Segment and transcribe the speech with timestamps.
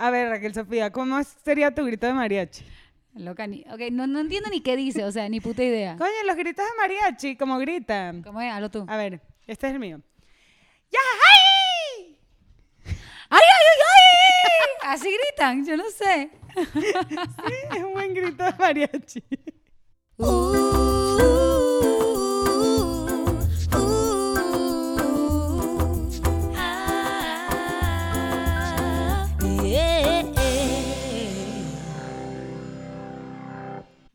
[0.00, 2.64] A ver, Raquel Sofía, ¿cómo sería tu grito de mariachi?
[3.16, 5.96] Loca, ni, ok, no, no entiendo ni qué dice, o sea, ni puta idea.
[5.98, 8.22] Coño, los gritos de mariachi, ¿cómo gritan?
[8.22, 8.50] ¿Cómo es?
[8.50, 8.86] Hazlo tú.
[8.88, 10.00] A ver, este es el mío.
[10.90, 10.98] ¡Ya,
[11.98, 12.18] ay!
[13.28, 14.94] ¡Ay, ay, ay, ay!
[14.94, 16.30] Así gritan, yo no sé.
[16.80, 19.22] Sí, es un buen grito de mariachi.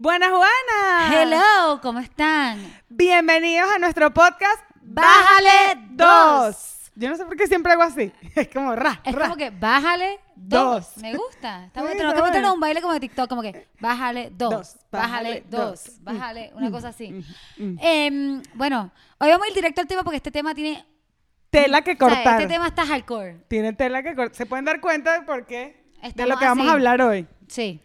[0.06, 1.14] Buenas, buenas.
[1.16, 2.60] Hello, ¿cómo están?
[2.90, 6.92] Bienvenidos a nuestro podcast Bájale dos.
[6.94, 8.12] Yo no sé por qué siempre hago así.
[8.36, 9.24] Es como ra, Es ra.
[9.24, 10.94] como que bájale dos.
[10.94, 10.98] Dos.
[10.98, 11.66] Me gusta.
[11.66, 12.10] Está Sí, bueno.
[12.10, 12.54] meter bueno.
[12.54, 16.04] un baile como de TikTok, como que bájale dos, Dos, bájale bájale dos, dos.
[16.04, 17.10] bájale, una cosa así.
[17.58, 17.76] mm.
[17.82, 20.86] Em, bueno, hoy vamos a ir directo al tema porque este tema tiene.
[21.50, 22.42] Tela que o sea, cortar.
[22.42, 23.40] este tema está hardcore.
[23.48, 24.36] Tiene tela que cortar.
[24.36, 25.84] ¿Se pueden dar cuenta de por qué?
[26.14, 27.26] de lo que vamos a hablar hoy.
[27.48, 27.82] Sí,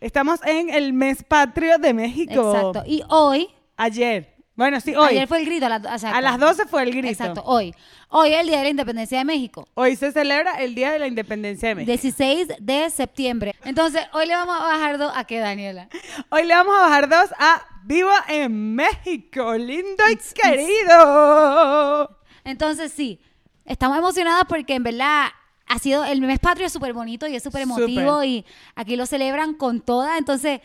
[0.00, 2.52] Estamos en el mes patrio de México.
[2.54, 2.82] exacto.
[2.86, 4.34] Y hoy, Ayer.
[4.54, 5.08] Bueno, sí, hoy.
[5.10, 5.66] ayer fue el grito.
[5.66, 6.16] A, las- exacto.
[6.16, 7.08] A las 12 fue el grito.
[7.08, 7.74] Exacto, hoy.
[8.08, 9.68] Hoy es el Día de la Independencia de México.
[9.74, 11.90] Hoy se celebra el Día de la Independencia de México.
[11.90, 13.54] 16 de septiembre.
[13.64, 15.90] Entonces, hoy le vamos a bajar dos a qué, Daniela.
[16.30, 22.18] Hoy le vamos a bajar dos a Vivo en México, lindo y querido.
[22.44, 23.20] Entonces, sí,
[23.66, 25.26] estamos emocionadas porque en verdad
[25.68, 29.06] ha sido el mes patrio es súper bonito y es súper emotivo y aquí lo
[29.06, 30.18] celebran con toda.
[30.18, 30.60] Entonces,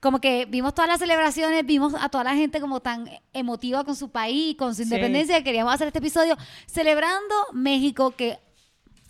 [0.00, 3.96] como que vimos todas las celebraciones, vimos a toda la gente como tan emotiva con
[3.96, 4.82] su país, con su Sí.
[4.84, 8.38] independencia, que queríamos hacer este episodio celebrando México, que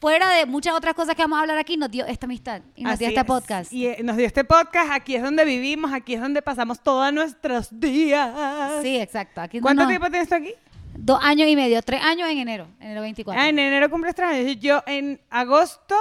[0.01, 2.85] fuera de muchas otras cosas que vamos a hablar aquí, nos dio esta amistad y
[2.85, 3.27] nos dio este es.
[3.27, 3.73] podcast.
[3.73, 4.91] Y eh, nos dio este podcast.
[4.93, 8.83] Aquí es donde vivimos, aquí es donde pasamos todos nuestros días.
[8.83, 9.41] Sí, exacto.
[9.41, 10.53] Aquí ¿Cuánto no- tiempo tienes tú aquí?
[10.99, 13.41] Dos años y medio, tres años en enero, enero 24.
[13.43, 14.57] Ah, en enero cumples tres años.
[14.61, 15.95] Yo en agosto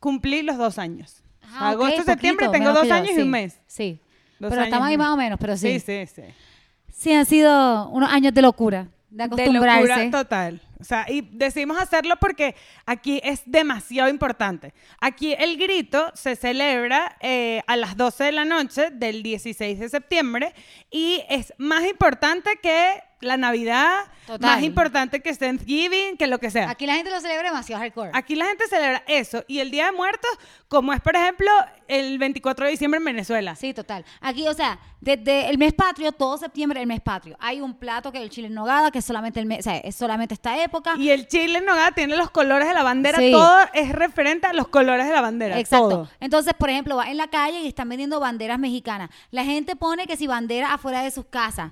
[0.00, 1.22] cumplí los dos años.
[1.42, 3.60] Ah, agosto, septiembre poquito, tengo dos yo, años y un mes.
[3.66, 4.00] Sí.
[4.38, 5.78] Dos pero estamos ahí más o menos, pero sí.
[5.78, 6.22] Sí, sí, sí.
[6.92, 9.88] Sí, han sido unos años de locura, de De acostumbrarse.
[9.88, 10.60] locura total.
[10.80, 12.54] O sea, y decidimos hacerlo porque
[12.84, 14.74] aquí es demasiado importante.
[15.00, 19.88] Aquí el grito se celebra eh, a las 12 de la noche del 16 de
[19.88, 20.52] septiembre
[20.90, 24.50] y es más importante que la Navidad, Total.
[24.50, 26.68] más importante que Thanksgiving, que lo que sea.
[26.70, 28.10] Aquí la gente lo celebra demasiado hardcore.
[28.14, 30.30] Aquí la gente celebra eso y el Día de Muertos,
[30.68, 31.48] como es por ejemplo
[31.88, 33.54] el 24 de diciembre en Venezuela.
[33.54, 34.04] Sí, total.
[34.20, 37.36] Aquí, o sea, desde el mes patrio, todo septiembre el mes patrio.
[37.40, 39.62] Hay un plato que es el chile en nogada, que es solamente el mes, o
[39.62, 40.94] sea, es solamente esta época.
[40.96, 43.30] Y el chile en nogada tiene los colores de la bandera, Sí.
[43.30, 45.58] todo es referente a los colores de la bandera.
[45.58, 45.88] Exacto.
[45.88, 46.08] todo.
[46.20, 49.10] Entonces, por ejemplo, va en la calle y están vendiendo banderas mexicanas.
[49.30, 51.70] La gente pone que si banderas afuera de sus casas.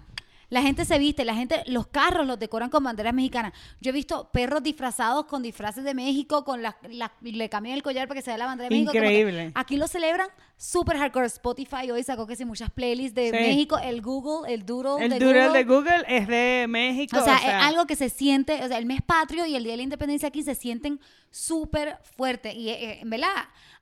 [0.53, 3.55] La gente se viste, la gente, los carros los decoran con banderas mexicanas.
[3.81, 7.83] Yo he visto perros disfrazados con disfraces de México, con las, las- le cambian el
[7.83, 8.93] collar para que se vea la bandera de México.
[8.95, 9.53] Increíble.
[9.55, 11.27] aquí lo celebran súper hardcore.
[11.27, 13.33] Spotify hoy sacó que sí, muchas playlists de Sí.
[13.33, 13.79] México.
[13.79, 15.59] El Google, el Doodle El de doodle Google.
[15.59, 17.17] de Google es de México.
[17.19, 19.73] O sea, es algo que se siente, o sea, el mes patrio y el Día
[19.73, 21.01] de la Independencia aquí se sienten
[21.33, 22.55] súper fuertes.
[22.55, 23.33] Y eh, en verdad,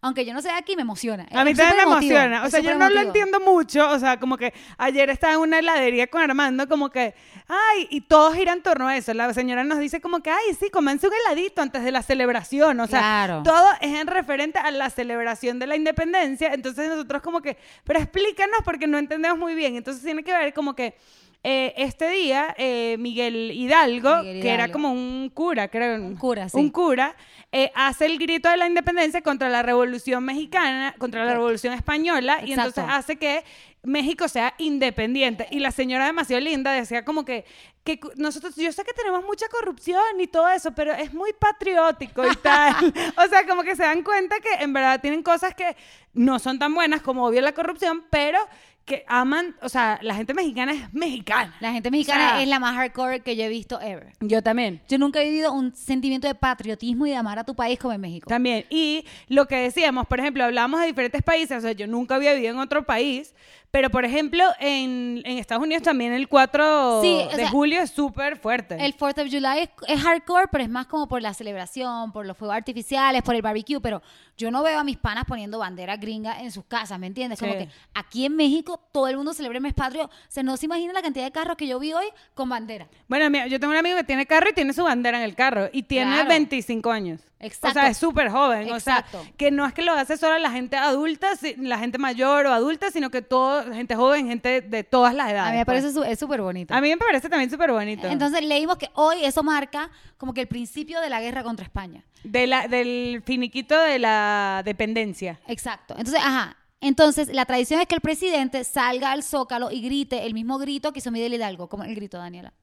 [0.00, 1.26] aunque yo no sea aquí, me emociona.
[1.32, 2.44] A mí también me emotivo, emociona.
[2.44, 3.90] O sea, yo no lo entiendo mucho.
[3.90, 7.12] O sea, como que ayer estaba en una heladería con Armando, como que,
[7.48, 9.12] ay, y todo gira en torno a eso.
[9.12, 12.78] La señora nos dice como que, ay, sí, comense un heladito antes de la celebración.
[12.80, 13.42] O sea, Claro.
[13.42, 16.54] todo es en referente a la celebración de la independencia.
[16.54, 19.76] Entonces nosotros como que, pero explícanos porque no entendemos muy bien.
[19.76, 20.94] Entonces tiene que ver como que
[21.42, 25.96] eh, este día eh, Miguel Hidalgo, Miguel que era como un cura, creo.
[25.96, 26.58] Un cura, sí.
[26.58, 27.16] Un cura,
[27.50, 32.40] eh, hace el grito de la independencia contra la revolución mexicana, contra la revolución española,
[32.44, 33.42] y entonces hace que
[33.82, 35.46] México sea independiente.
[35.50, 37.46] Y la señora demasiado linda decía como que,
[37.84, 42.26] que nosotros, yo sé que tenemos mucha corrupción y todo eso, pero es muy patriótico
[42.26, 42.74] y tal.
[43.16, 45.76] o sea, como que se dan cuenta que en verdad tienen cosas que
[46.12, 48.38] no son tan buenas como obvio la corrupción, pero
[48.84, 51.54] que aman, o sea, la gente mexicana es mexicana.
[51.60, 54.12] La gente mexicana O sea, es la más hardcore que yo he visto ever.
[54.20, 54.82] Yo también.
[54.88, 57.94] Yo nunca he vivido un sentimiento de patriotismo y de amar a tu país como
[57.94, 58.28] en México.
[58.28, 58.64] También.
[58.68, 62.34] Y lo que decíamos, por ejemplo, hablamos de diferentes países, o sea, yo nunca había
[62.34, 63.32] vivido en otro país,
[63.70, 67.90] pero por ejemplo, en, en Estados Unidos también el 4 Sí, de sea, julio es
[67.90, 68.76] súper fuerte.
[68.84, 72.26] El 4th of July es, es hardcore, pero es más como por la celebración, por
[72.26, 74.02] los fuegos artificiales, por el barbecue, pero
[74.36, 77.38] yo no veo a mis panas poniendo banderas gringas en sus casas, ¿me entiendes?
[77.38, 77.58] Como Sí.
[77.58, 80.04] que aquí en México todo el mundo celebra el mes patrio.
[80.06, 82.86] O sea, no se imagina la cantidad de carros que yo vi hoy con bandera.
[83.08, 85.34] Bueno, mira, yo tengo un amigo que tiene carro y tiene su bandera en el
[85.34, 86.28] carro y tiene Claro.
[86.28, 87.20] 25 años.
[87.42, 87.80] O Exacto.
[87.80, 88.68] sea, es súper joven.
[88.68, 89.18] Exacto.
[89.18, 91.28] O sea, que no es que lo hace solo la gente adulta,
[91.58, 95.48] la gente mayor o adulta, sino que todo, gente joven, gente de todas las edades.
[95.48, 95.82] A mí me pues.
[95.82, 96.74] parece es súper bonito.
[96.74, 98.06] A mí me parece también súper bonito.
[98.06, 102.04] Entonces leímos que hoy eso marca como que el principio de la guerra contra España.
[102.24, 105.40] De la, del finiquito de la dependencia.
[105.46, 105.94] Exacto.
[105.98, 106.56] Entonces, ajá.
[106.80, 110.92] Entonces, la tradición es que el presidente salga al zócalo y grite el mismo grito
[110.92, 112.54] que hizo Miguel Hidalgo, como el grito, Daniela.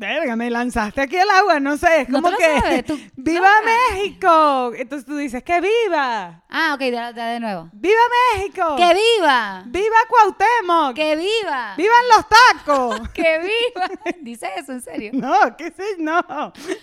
[0.00, 3.48] Verga, me lanzaste aquí al agua, no sé, es como que sabes, tú- ¡Viva.
[3.92, 4.72] México!
[4.76, 6.44] Entonces tú dices que viva.
[6.48, 7.68] Ah, ok, de, de- nuevo.
[7.72, 8.00] ¡Viva
[8.36, 8.76] México!
[8.76, 9.64] ¡Que viva!
[9.66, 10.94] ¡Viva Cuauhtémoc!
[10.94, 11.74] ¡Que viva!
[11.76, 13.08] ¡Vivan los tacos!
[13.12, 13.88] ¡Que viva!
[14.20, 15.10] Dice eso, en serio.
[15.14, 16.22] no, qué sé, no,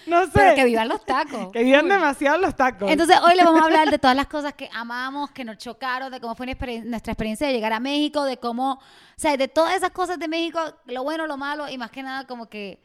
[0.08, 0.32] no sé.
[0.34, 1.52] Pero que vivan los tacos.
[1.54, 2.92] Que vivan demasiado los tacos.
[2.92, 6.12] Entonces, hoy le vamos a hablar de todas las cosas que amamos, que nos chocaron,
[6.12, 8.80] de cómo fue nuestra experiencia de llegar a México, de cómo, o
[9.16, 12.28] sea, de todas esas cosas de México, lo bueno, lo malo y más que nada
[12.28, 12.80] como que,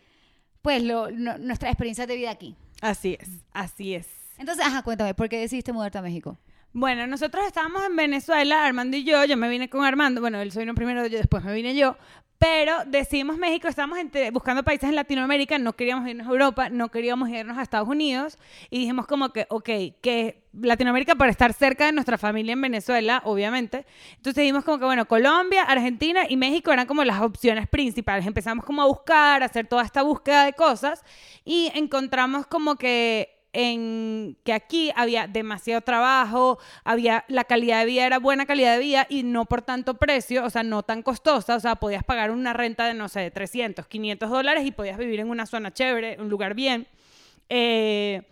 [0.63, 2.57] pues, lo, no- nuestra experiencia de vida aquí.
[2.81, 4.07] Así es, así es.
[4.39, 6.39] Entonces, ajá, cuéntame, ¿por qué decidiste mudarte a México?
[6.73, 10.53] Bueno, nosotros estábamos en Venezuela, Armando y yo, yo me vine con Armando, bueno, él
[10.53, 11.97] se vino primero, yo después me vine yo,
[12.41, 13.99] pero decidimos México, estábamos
[14.33, 18.39] buscando países en Latinoamérica, no queríamos irnos a Europa, no queríamos irnos a Estados Unidos,
[18.71, 19.69] y dijimos como que, ok,
[20.01, 23.85] que Latinoamérica para estar cerca de nuestra familia en Venezuela, obviamente,
[24.17, 28.65] entonces dijimos como que, bueno, Colombia, Argentina y México eran como las opciones principales, empezamos
[28.65, 31.05] como a buscar, a hacer toda esta búsqueda de cosas,
[31.45, 38.07] y encontramos como que en que aquí había demasiado trabajo, había la calidad de vida
[38.07, 41.57] era buena calidad de vida y no por tanto precio, o sea, no tan costosa,
[41.57, 45.21] o sea, podías pagar una renta de no sé, 300, 500 dólares y podías vivir
[45.21, 46.87] en una zona chévere, un lugar bien.
[47.49, 48.23] Eh,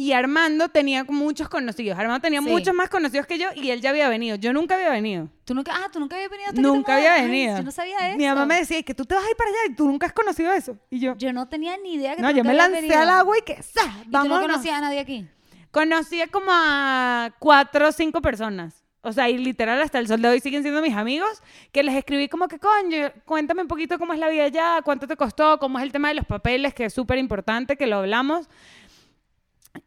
[0.00, 2.48] y Armando tenía muchos conocidos, Armando tenía Sí.
[2.48, 5.28] muchos más conocidos que yo y él ya había venido, yo nunca había venido.
[5.44, 7.14] ¿Tú nunca, ah, tú nunca habías venido hasta que te Nunca había?
[7.14, 7.56] Ay, venido.
[7.58, 8.16] yo no sabía eso.
[8.16, 10.06] Mi mamá me decía que tú te vas a ir para allá y tú nunca
[10.06, 10.76] has conocido eso.
[10.88, 12.96] Y yo, Yo no tenía ni idea que no, tú yo me lancé venido.
[13.00, 13.82] al agua y que, ¡sa!
[14.06, 15.26] ¿Y tú no conocías a nadie aquí?
[15.72, 18.84] Conocí a como a cuatro o cinco personas.
[19.00, 21.42] O sea, y literal hasta el sol de hoy siguen siendo mis amigos,
[21.72, 25.08] que les escribí como que, coño, cuéntame un poquito cómo es la vida allá, cuánto
[25.08, 27.96] te costó, cómo es el tema de los papeles, que es súper importante, que lo
[27.96, 28.48] hablamos.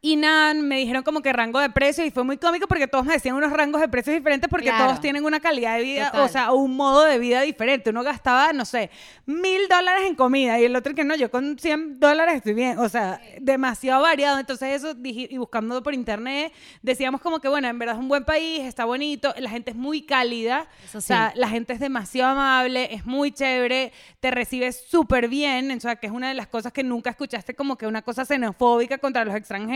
[0.00, 3.04] Y nada, me dijeron como que rango de precio y fue muy cómico porque todos
[3.04, 4.84] me decían unos rangos de precios diferentes porque Claro.
[4.86, 6.20] todos tienen una calidad de vida, Total.
[6.24, 7.90] o sea, un modo de vida diferente.
[7.90, 8.90] Uno gastaba, no sé,
[9.26, 12.78] mil dólares en comida y el otro que no, yo con 100 dólares estoy bien.
[12.78, 14.38] O sea, demasiado variado.
[14.38, 16.52] Entonces eso, dije, y buscando por internet,
[16.82, 19.76] decíamos como que, bueno, en verdad es un buen país, está bonito, la gente es
[19.76, 20.66] muy cálida.
[20.84, 21.38] Eso O sea, sí.
[21.40, 26.06] la gente es demasiado amable, es muy chévere, te recibe súper bien, o sea, que
[26.06, 29.34] es una de las cosas que nunca escuchaste como que una cosa xenofóbica contra los
[29.34, 29.72] extranjeros,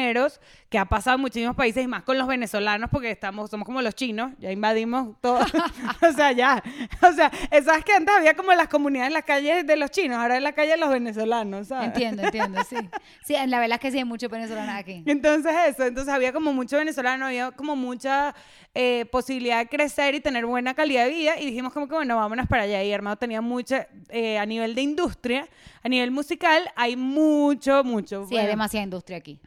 [0.69, 3.83] que ha pasado en muchísimos países y más con los venezolanos, porque estamos, somos como
[3.83, 5.39] los chinos, ya invadimos todo,
[6.09, 6.63] o sea, ya,
[7.03, 7.31] o sea,
[7.65, 10.43] sabes que antes había como las comunidades en las calles de los chinos, ahora en
[10.43, 11.89] la calle de los venezolanos, ¿sabes?
[11.89, 12.77] Entiendo, entiendo, sí.
[13.25, 15.03] Sí, la verdad es que sí hay muchos venezolanos aquí.
[15.05, 18.35] Entonces eso, entonces había como mucho venezolano, había como mucha
[18.75, 22.17] eh, posibilidad de crecer y tener buena calidad de vida y dijimos como que bueno,
[22.17, 25.49] vámonos para allá y hermano tenía mucha, eh, a nivel de industria,
[25.83, 28.27] a nivel musical hay mucho, mucho.
[28.27, 29.41] Sí, hay bueno, demasiada industria aquí.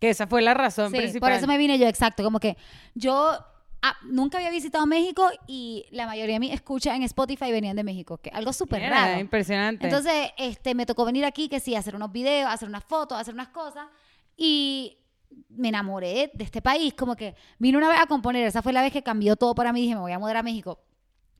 [0.00, 1.30] Que esa fue la razón Sí, principal.
[1.30, 2.22] por eso me vine yo, exacto.
[2.22, 2.56] Como que
[2.94, 3.36] yo
[3.82, 7.84] ah, nunca había visitado México y la mayoría de mis escuchas en Spotify venían de
[7.84, 9.18] México, que algo súper raro.
[9.20, 9.86] impresionante.
[9.86, 13.34] Entonces, este, me tocó venir aquí, que sí, hacer unos videos, hacer unas fotos, hacer
[13.34, 13.86] unas cosas.
[14.36, 14.98] Y
[15.48, 16.94] me enamoré de este país.
[16.94, 18.46] Como que vine una vez a componer.
[18.46, 19.80] Esa fue la vez que cambió todo para mí.
[19.82, 20.78] Dije, me voy a mudar a México.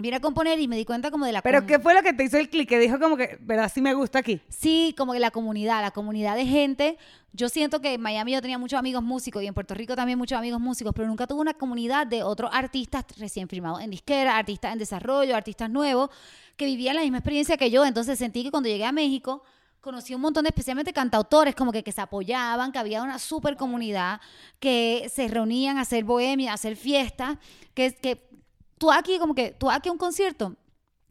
[0.00, 2.12] Vine a componer y me di cuenta como de la Pero ¿qué fue lo que
[2.12, 2.68] te hizo el clic?
[2.68, 3.68] Que dijo como que, ¿verdad?
[3.72, 4.40] Sí me gusta aquí.
[4.48, 6.98] Sí, como que la comunidad, la comunidad de gente.
[7.32, 10.16] Yo siento que en Miami yo tenía muchos amigos músicos y en Puerto Rico también
[10.16, 14.38] muchos amigos músicos, pero nunca tuve una comunidad de otros artistas recién firmados en disquera,
[14.38, 16.10] artistas en desarrollo, artistas nuevos,
[16.56, 17.84] que vivían la misma experiencia que yo.
[17.84, 19.43] Entonces sentí que cuando llegué a México
[19.81, 23.56] conocí un montón de especialmente cantautores como que, que se apoyaban, que había una super
[23.56, 24.20] comunidad,
[24.60, 27.38] que se reunían a hacer bohemia, a hacer fiestas,
[27.74, 28.28] que, que
[28.79, 30.55] tú aquí como que, tú aquí a un concierto,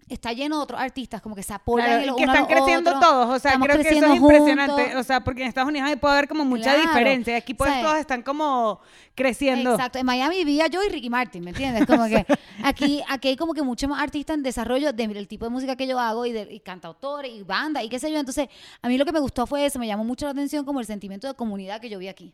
[0.09, 3.01] está lleno de otros artistas como que se apoyan Claro, y que están creciendo otro.
[3.01, 5.01] todos, o sea, creo que eso es impresionante, juntos.
[5.01, 6.81] o sea, porque en Estados Unidos puede haber como mucha Claro.
[6.87, 8.79] diferencia, aquí pues todos están como
[9.15, 9.71] creciendo.
[9.71, 11.85] Exacto, en Miami vivía yo y Ricky Martin, ¿me entiendes?
[11.85, 12.25] Como que
[12.63, 15.85] aquí, aquí hay como que muchos más artistas en desarrollo del tipo de música que
[15.87, 18.17] yo hago y, de, y cantautores y bandas y qué sé yo.
[18.17, 18.47] Entonces,
[18.81, 20.85] a mí lo que me gustó fue eso, me llamó mucho la atención como el
[20.85, 22.33] sentimiento de comunidad que yo vi aquí.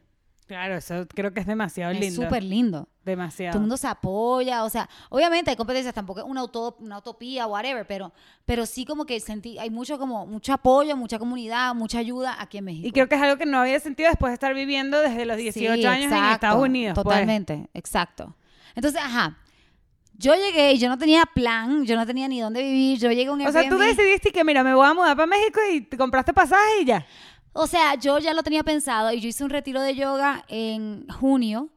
[0.54, 2.22] Claro, eso creo que es demasiado Es lindo.
[2.22, 2.88] súper lindo.
[3.04, 3.54] Demasiado.
[3.54, 7.00] Todo el mundo se apoya, o sea, obviamente hay competencias, tampoco es una, uto- una
[7.00, 8.14] utopía, whatever, pero,
[8.46, 12.60] pero sí como que sentí, hay mucho como, mucho apoyo, mucha comunidad, mucha ayuda aquí
[12.60, 12.88] en México.
[12.88, 15.38] Y creo que es algo que no había sentido después de estar viviendo desde los
[15.38, 16.94] 18 Sí, años en Estados Unidos.
[16.94, 17.04] pues.
[17.04, 18.36] Totalmente, exacto.
[18.76, 19.38] Entonces, ajá.
[20.16, 23.26] Yo llegué y yo no tenía plan, yo no tenía ni dónde vivir, yo llegué
[23.30, 23.98] a un O sea, tú Airbnb.
[23.98, 27.04] decidiste que, mira, me voy a mudar para México y te compraste pasaje y ya.
[27.54, 31.08] O sea, yo ya lo tenía pensado y yo hice un retiro de yoga en
[31.08, 31.70] junio,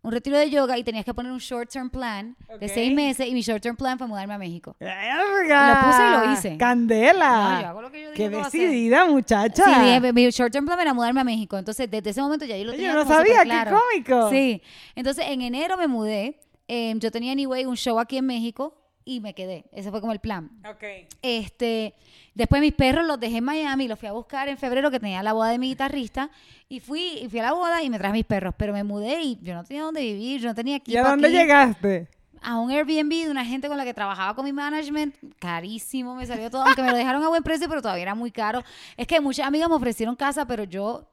[0.00, 3.26] un retiro de yoga y tenías que poner un short term plan de seis meses
[3.26, 4.76] y mi short term plan fue mudarme a México.
[4.78, 5.68] Verga.
[5.68, 6.58] Lo puse y lo hice.
[6.58, 7.54] Candela.
[7.54, 9.64] No, yo hago lo que yo Qué decidida, muchacha.
[9.64, 11.58] Sí, dije, mi short term plan era mudarme a México.
[11.58, 14.30] Entonces, desde ese momento ya yo lo tenía no como sabía, qué cómico.
[14.30, 14.62] Sí.
[14.94, 16.38] Entonces, en enero me mudé.
[16.68, 19.64] Eh, yo tenía, anyway, un show aquí en México y me quedé.
[19.72, 20.50] Ese fue como el plan.
[20.68, 20.84] Ok.
[21.22, 21.94] Este,
[22.34, 25.22] después mis perros los dejé en Miami, los fui a buscar en febrero que tenía
[25.22, 26.30] la boda de mi guitarrista
[26.68, 29.20] y fui y fui a la boda y me traje mis perros, pero me mudé
[29.22, 32.08] y yo no tenía dónde vivir, yo no tenía aquí ¿Y a dónde llegaste?
[32.44, 36.26] a un Airbnb de una gente con la que trabajaba con mi management, carísimo, me
[36.26, 38.62] salió todo, aunque me lo dejaron a buen precio, pero todavía era muy caro.
[38.98, 41.10] Es que muchas amigas me ofrecieron casa, pero yo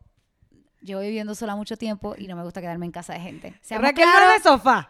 [0.81, 3.53] llevo viviendo sola mucho tiempo y no me gusta quedarme en casa de gente.
[3.61, 4.89] Seamos Raquel no claros, es de sofá.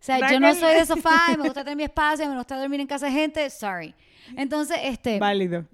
[0.00, 2.80] O sea, yo no soy de sofá me gusta tener mi espacio, me gusta dormir
[2.80, 3.94] en casa de gente, sorry.
[4.36, 5.66] Entonces, este, Válido.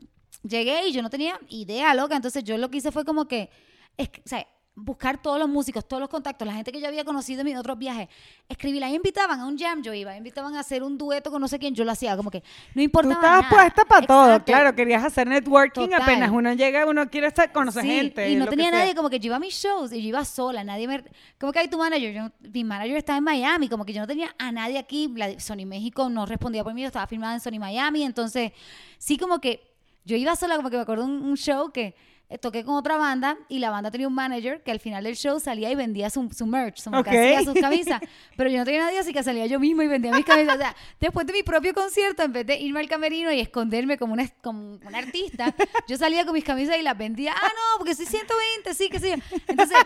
[0.43, 2.17] llegué y yo no tenía idea, loca.
[2.17, 3.51] Entonces yo lo que hice fue como que,
[3.97, 6.89] es que, o sea, buscar todos los músicos, todos los contactos, la gente que yo
[6.89, 8.09] había conocido en mis otros viajes.
[8.49, 11.47] Escribí, la invitaban a un jam, yo iba, invitaban a hacer un dueto con no
[11.47, 13.55] sé quién, yo lo hacía, como que no Tú importaba estabas nada.
[13.55, 16.03] puesta para todo, claro, querías hacer networking, Total.
[16.03, 18.31] apenas uno llega, uno quiere estar, conocer Sí, gente.
[18.31, 20.65] y no tenía nadie, como que yo iba a mis shows y yo iba sola,
[20.65, 21.05] nadie me...
[21.39, 24.09] Como que hay tu manager, yo, mi manager estaba en Miami, como que yo no
[24.09, 27.41] tenía a nadie aquí, la, Sony México no respondía por mí, yo estaba filmada en
[27.41, 28.51] Sony Miami, entonces
[28.99, 29.73] sí como que
[30.05, 31.95] yo iba sola, como que me acuerdo un, un show que
[32.41, 35.39] toqué con otra banda y la banda tenía un manager que al final del show
[35.39, 36.95] salía y vendía su, su merch, su Ok.
[36.97, 38.01] mercancía, sus camisas,
[38.37, 40.57] pero yo no tenía nadie, así que salía yo misma y vendía mis camisas.
[40.57, 43.97] O sea, después de mi propio concierto, en vez de irme al camerino y esconderme
[43.99, 45.55] como una, como una artista,
[45.87, 47.35] yo salía con mis camisas y las vendía.
[47.37, 49.13] Ah, no, porque soy 120, sí, que sí.
[49.47, 49.77] Entonces,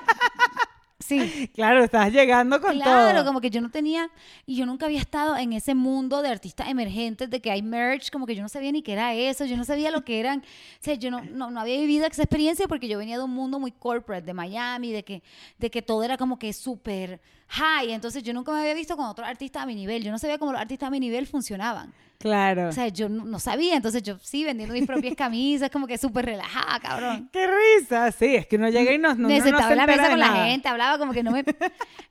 [0.98, 1.50] sí.
[1.54, 3.24] Claro, estás llegando con Claro, todo.
[3.26, 4.10] como que yo no tenía,
[4.46, 8.10] y yo nunca había estado en ese mundo de artistas emergentes, de que hay merch,
[8.10, 10.40] como que yo no sabía ni qué era eso, yo no sabía lo que eran,
[10.40, 10.42] o
[10.80, 13.58] sea, yo no, no, no había vivido esa experiencia porque yo venía de un mundo
[13.58, 15.22] muy corporate, de Miami, de que,
[15.58, 19.06] de que todo era como que súper high, entonces yo nunca me había visto con
[19.06, 21.92] otros artistas a mi nivel, yo no sabía cómo los artistas a mi nivel funcionaban,
[22.18, 22.68] Claro.
[22.68, 25.96] o sea, yo no, no sabía, entonces yo sí, vendiendo mis propias camisas, como que
[25.98, 27.28] súper relajada, cabrón.
[27.32, 29.78] Qué risa, sí, es que uno llega y no, no, me no sentaba se en
[29.78, 30.46] la mesa con la nada.
[30.46, 31.44] gente, hablaba como que no me...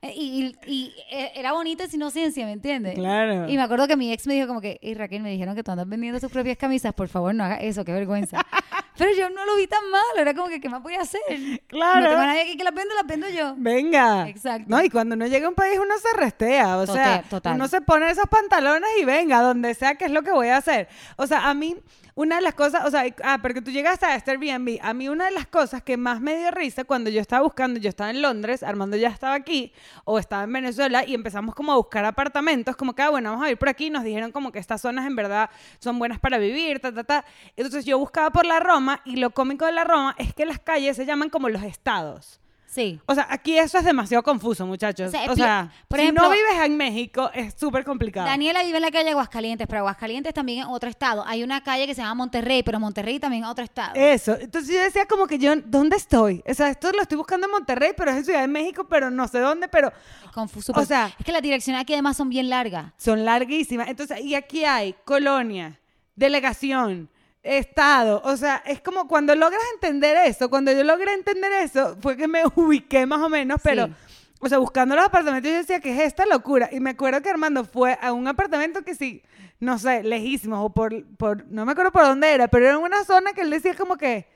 [0.03, 2.93] Y, y- y, eh, era bonita esa inocencia, ¿me entiendes?
[2.95, 3.49] Claro.
[3.49, 5.63] Y me acuerdo que mi ex me dijo como que, y Raquel, me dijeron que
[5.63, 8.39] tú andas vendiendo tus propias camisas, por favor no hagas eso, qué vergüenza.
[8.97, 11.21] Pero yo no lo vi tan malo, era como que, ¿qué más voy a hacer?
[11.67, 12.01] Claro.
[12.01, 13.53] No tengo a nadie aquí que las venda, las vendo yo.
[13.57, 14.27] Venga.
[14.29, 14.65] Exacto.
[14.69, 17.55] No, y cuando uno llega a un país uno se restea, o Total, sea, total.
[17.55, 20.57] uno se pone esos pantalones y venga, donde sea que es lo que voy a
[20.57, 20.87] hacer.
[21.15, 21.75] O sea, a mí
[22.15, 25.07] una de las cosas, o sea, ah, porque tú llegaste a este Airbnb, a mí
[25.07, 28.09] una de las cosas que más me dio risa cuando yo estaba buscando, yo estaba
[28.09, 29.71] en Londres, Armando ya estaba aquí,
[30.03, 33.45] o estaba en Venezuela, y empezamos como a buscar apartamentos, como que, ah, bueno, vamos
[33.45, 36.39] a ir por aquí, nos dijeron como que estas zonas en verdad son buenas para
[36.39, 37.25] vivir, ta, ta, ta.
[37.55, 40.57] Entonces yo buscaba por la Roma, y lo cómico de la Roma es que las
[40.57, 42.39] calles se llaman como los estados.
[42.69, 42.99] Sí.
[43.07, 45.07] O sea, aquí eso es demasiado confuso, muchachos.
[45.07, 48.27] O sea, O sea, por si ejemplo, no vives en México, es súper complicado.
[48.27, 51.23] Daniela vive en la calle Aguascalientes, pero Aguascalientes también es otro estado.
[51.25, 53.93] Hay una calle que se llama Monterrey, pero Monterrey también es otro estado.
[53.95, 54.37] Eso.
[54.39, 56.43] Entonces yo decía como que yo, ¿dónde estoy?
[56.47, 59.09] O sea, esto lo estoy buscando en Monterrey, pero es en Ciudad de México, pero
[59.09, 59.91] no sé dónde, pero
[60.25, 60.73] Es confuso.
[60.75, 62.91] o sea- es que las direcciones aquí además son bien largas.
[62.97, 63.87] son larguísimas.
[63.87, 65.79] Entonces, y aquí hay colonia,
[66.15, 67.09] delegación,
[67.47, 68.21] estado.
[68.25, 72.27] O sea, es como cuando logras entender eso, cuando yo logré entender eso, fue que
[72.27, 73.87] me ubiqué más o menos, pero...
[73.87, 73.93] Sí.
[74.39, 76.69] O sea, buscando los apartamentos, yo decía, ¿qué es esta locura?
[76.71, 79.23] Y me acuerdo que Armando fue a un apartamento que sí,
[79.59, 82.81] no sé, lejísimos, o por, por, no me acuerdo por dónde era, pero era en
[82.83, 84.27] una zona que él decía como que,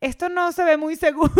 [0.00, 1.30] esto no se ve muy seguro.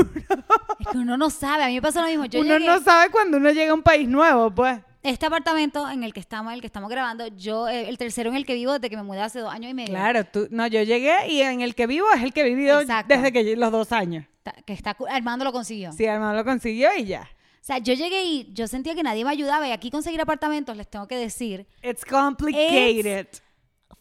[0.81, 1.65] Es que uno no sabe.
[1.65, 2.27] A mí me pasa lo mismo.
[2.27, 4.79] Yo uno llegué- no sabe cuando uno llega a un país nuevo, pues.
[5.03, 8.45] Este apartamento en el que estamos, el que estamos grabando, yo, el tercero en el
[8.45, 9.91] que vivo desde que me mudé hace dos años y medio.
[9.95, 12.81] Claro, tú, no, yo llegué y en el que vivo es el que he vivido
[12.81, 13.15] Exacto.
[13.15, 14.27] desde que los dos años.
[14.67, 15.93] Que está, Armando lo consiguió.
[15.93, 17.23] Sí, Armando lo consiguió y ya.
[17.23, 19.67] O sea, yo llegué y yo sentía que nadie me ayudaba.
[19.69, 23.27] Y aquí conseguir apartamentos, les tengo que decir, It's complicated.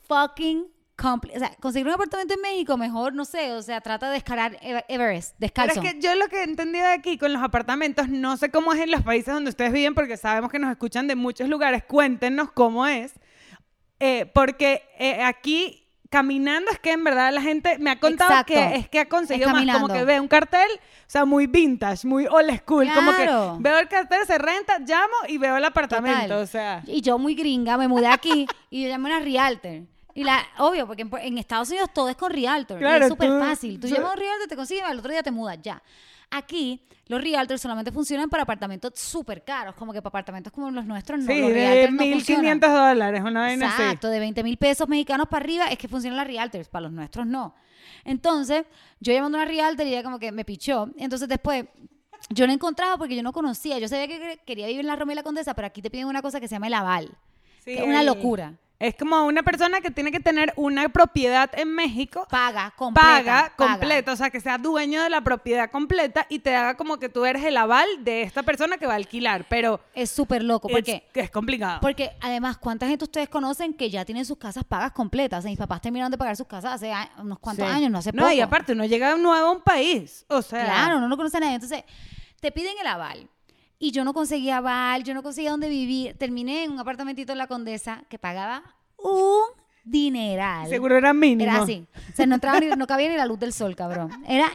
[0.07, 0.71] fucking compli-
[1.07, 4.57] O sea, conseguir un apartamento en México, mejor, no sé, o sea, trata de escalar
[4.61, 5.81] Ever- Everest, Pero descalzo.
[5.81, 8.73] es que yo lo que he entendido de aquí con los apartamentos, no sé cómo
[8.73, 11.83] es en los países donde ustedes viven, porque sabemos que nos escuchan de muchos lugares.
[11.85, 13.13] Cuéntenos cómo es.
[13.99, 18.53] Eh, porque eh, aquí caminando es que en verdad la gente me ha contado Exacto.
[18.53, 22.07] que es que ha conseguido más como que ve un cartel, o sea, muy vintage,
[22.07, 23.57] muy old school, como Claro.
[23.57, 26.41] que veo el cartel, se renta, llamo y veo el apartamento, Total.
[26.41, 26.81] o sea.
[26.87, 29.81] Y yo muy gringa, me mudé aquí y yo llamé a una realtor.
[30.19, 32.77] Y la, obvio, porque en, en Estados Unidos todo es con realtor.
[32.79, 33.79] Claro, es súper fácil.
[33.79, 35.81] Tú tú- llamas a un realtor, te consigues, al otro día te mudas, ya.
[36.31, 40.85] Aquí, los realtors solamente funcionan para apartamentos súper caros, como que para apartamentos como los
[40.85, 41.25] nuestros no.
[41.25, 42.41] Sí, los de realtors no funcionan.
[42.43, 43.81] 1500 dólares, una vaina así.
[43.81, 46.91] Exacto, de 20 mil pesos mexicanos para arriba es que funcionan las realtors, para los
[46.91, 47.55] nuestros no.
[48.03, 48.65] Entonces,
[48.99, 50.89] yo llamando a una realtor y ella como que me pichó.
[50.97, 51.65] Entonces después,
[52.29, 53.79] yo no encontraba porque yo no conocía.
[53.79, 56.07] Yo sabía que quería vivir en la Roma y la Condesa, pero aquí te piden
[56.07, 57.09] una cosa que se llama el aval.
[57.59, 58.53] Sí, que es una locura.
[58.79, 63.09] Es como una persona que tiene que tener una propiedad en México, Paga, completa.
[63.09, 66.97] paga completo, o sea, que sea dueño de la propiedad completa y te haga como
[66.97, 70.43] que tú eres el aval de esta persona que va a alquilar, pero Es súper
[70.43, 70.69] loco.
[70.69, 71.79] es, porque que es complicado.
[71.81, 75.39] Porque además, ¿cuánta gente ustedes conocen que ya tienen sus casas pagas completas?
[75.39, 77.73] O sea, mis papás terminaron de pagar sus casas hace unos cuantos Sí.
[77.75, 78.33] años, no hace No, poco.
[78.33, 80.63] y aparte, uno llega nuevo a un país, o sea...
[80.63, 81.55] Claro, no lo conoce a nadie.
[81.55, 81.83] Entonces,
[82.39, 83.29] te piden el aval.
[83.79, 86.15] Y yo no conseguía aval, yo no conseguía dónde vivir.
[86.17, 88.61] Terminé en un apartamentito en la Condesa que pagaba
[88.97, 89.43] un
[89.85, 90.67] dineral.
[90.69, 91.49] Seguro era mínimo.
[91.49, 91.87] Era así.
[92.11, 94.11] O sea, no, entraba ni- no cabía ni la luz del sol, cabrón.
[94.27, 94.47] Era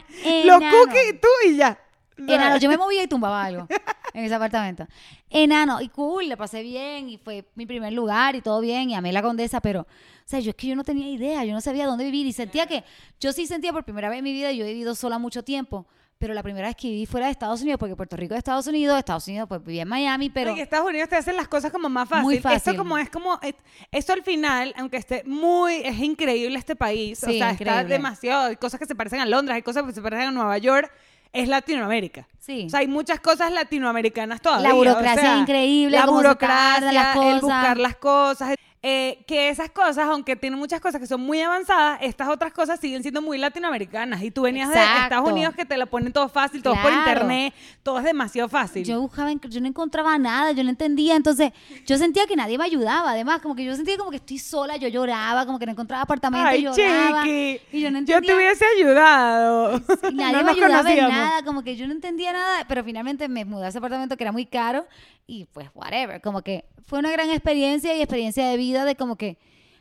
[0.45, 0.77] Los enano.
[0.77, 1.77] cookies, tú y ya.
[2.17, 2.57] Enano.
[2.57, 3.67] Yo me movía y tumbaba algo
[4.13, 4.87] en ese apartamento.
[5.29, 5.81] Enano.
[5.81, 9.11] Y cool, le pasé bien y fue mi primer lugar y todo bien y amé
[9.11, 9.87] la condesa, pero, o
[10.23, 12.67] sea, yo es que yo no tenía idea, yo no sabía dónde vivir y sentía
[12.67, 12.83] que,
[13.19, 15.85] yo sí sentía por primera vez en mi vida, yo he vivido sola mucho tiempo,
[16.17, 18.65] pero la primera vez que viví fuera de Estados Unidos, porque Puerto Rico es Estados
[18.67, 20.53] Unidos, Estados Unidos pues vivía en Miami, pero...
[20.53, 22.23] Oye, Estados Unidos te hacen las cosas como más fácil.
[22.23, 22.75] Muy Esto fácil.
[22.77, 23.55] como es como es-
[23.91, 28.55] esto al final, aunque esté muy es increíble este país, o sea, está demasiado, hay
[28.55, 30.91] cosas que se parecen a Londres, hay cosas que se parecen a Nueva York,
[31.33, 32.27] es Latinoamérica.
[32.39, 32.63] Sí.
[32.67, 34.69] O sea, hay muchas cosas latinoamericanas todavía.
[34.69, 37.41] La burocracia o sea, es increíble, La burocracia, las el cosas.
[37.41, 38.55] buscar las cosas.
[38.87, 42.79] Eh, que esas cosas, aunque tienen muchas cosas que son muy avanzadas, estas otras cosas
[42.79, 44.21] siguen siendo muy latinoamericanas.
[44.21, 45.03] Y tú venías de Exacto.
[45.05, 47.51] Estados Unidos que te lo ponen todo fácil, todo por internet,
[47.81, 48.83] todo es demasiado fácil.
[48.85, 51.51] Yo buscaba, yo no encontraba nada, yo no entendía, entonces
[51.87, 54.77] yo sentía que nadie me ayudaba, además, como que yo sentía como que estoy sola,
[54.77, 57.61] yo lloraba, como que no encontraba apartamento, Ay, y lloraba, chiqui.
[57.71, 59.81] y yo no Yo entendía, te hubiese ayudado.
[60.11, 63.27] y nadie No me ayudaba en nada, como que yo no entendía nada, pero finalmente
[63.27, 64.85] me mudé a ese apartamento que era muy caro,
[65.27, 69.15] y pues whatever, como que fue una gran experiencia y experiencia de vida de como
[69.15, 69.37] que,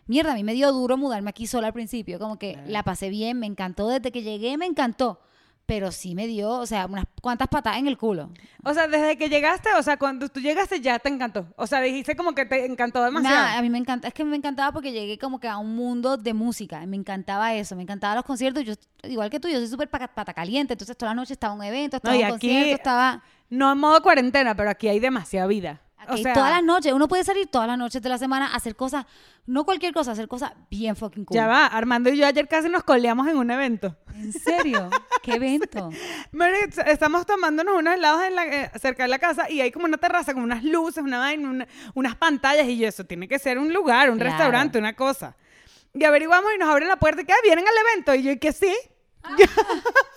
[0.07, 3.09] mierda, a mí me dio duro mudarme aquí sola al principio, como que la pasé
[3.11, 5.21] bien, me encantó, desde que llegué me encantó,
[5.67, 8.29] pero sí me dio, o sea, unas cuantas patadas en el culo.
[8.65, 11.47] O sea, desde que llegaste, o sea, cuando tú llegaste ya te encantó.
[11.57, 13.35] O sea, dijiste como que te encantó demasiado.
[13.35, 15.75] Nada, a mí me encanta, es que me encantaba porque llegué como que a un
[15.75, 18.75] mundo de música, me encantaba eso, me encantaban los conciertos, yo
[19.09, 21.97] igual que tú, yo soy súper pata caliente, entonces toda la noche estaba un evento,
[21.97, 23.23] estaba No, y un aquí- concierto, estaba
[23.57, 25.81] No en modo cuarentena, pero aquí hay demasiada vida.
[25.97, 28.49] aquí o sea, todas las noches, uno puede salir todas las noches de la semana
[28.49, 29.07] a hacer cosas,
[29.47, 31.35] no cualquier cosa, hacer cosas bien fucking cool.
[31.35, 33.97] ya va, Armando y yo ayer casi nos coleamos en un evento.
[34.15, 34.91] ¿En serio?
[35.23, 35.91] ¿Qué evento?
[36.33, 39.87] Mary, estamos tomándonos unos helados en la- eh, cerca de la casa y hay como
[39.87, 43.39] una terraza con unas luces, una vaina, una- unas pantallas y yo, eso tiene que
[43.39, 44.31] ser un lugar, un Claro.
[44.37, 45.37] restaurante, una cosa.
[45.95, 48.31] Y averiguamos y nos abren la puerta y que "Ah, vienen al evento y yo
[48.33, 48.75] y que sí.
[49.23, 49.37] Ah.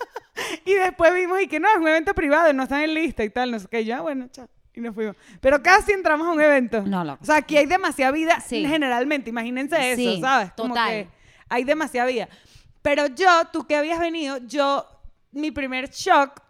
[0.72, 3.30] y después vimos y que no, es un evento privado, no están en lista y
[3.30, 4.48] tal, no sé qué, y yo, "Ah, bueno, chao.
[4.74, 5.16] Y nos fuimos.
[5.40, 6.82] Pero casi entramos a un evento.
[6.82, 7.18] No, loco.
[7.20, 8.64] O sea, aquí hay demasiada vida Sí.
[8.64, 10.52] generalmente, imagínense eso, Sí, ¿sabes?
[10.56, 10.88] Como total.
[10.88, 11.08] que
[11.48, 12.28] hay demasiada vida.
[12.82, 14.86] Pero yo, tú que habías venido, yo,
[15.32, 16.40] mi primer shock,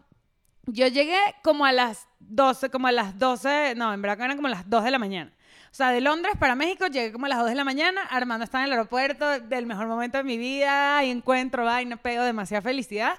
[0.66, 4.48] yo llegué como a las 12, como a las 12, no, en verdad eran como
[4.48, 5.32] las 2 de la mañana.
[5.70, 8.44] O sea, de Londres para México llegué como a las 2 de la mañana, Armando
[8.44, 12.60] estaba en el aeropuerto, del mejor momento de mi vida, y encuentro, vaina, pedo, demasiada
[12.60, 13.18] felicidad.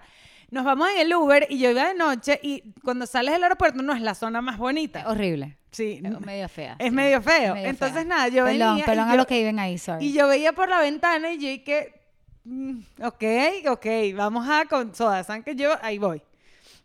[0.51, 3.81] Nos vamos en el Uber y yo iba de noche y cuando sales del aeropuerto
[3.83, 5.07] no es la zona más bonita.
[5.07, 5.57] Horrible.
[5.71, 6.75] Sí, Es medio fea.
[6.79, 6.91] es sí.
[6.91, 7.53] medio feo.
[7.53, 8.03] Medio Entonces, fea.
[8.05, 10.05] nada, yo Perdón, venía perdón a los que viven ahí, sorry.
[10.07, 12.01] y yo veía por la ventana y yo que,
[12.45, 13.23] mm, ok,
[13.69, 13.85] ok,
[14.15, 16.23] vamos a con soda, ¿saben que yo ahí voy?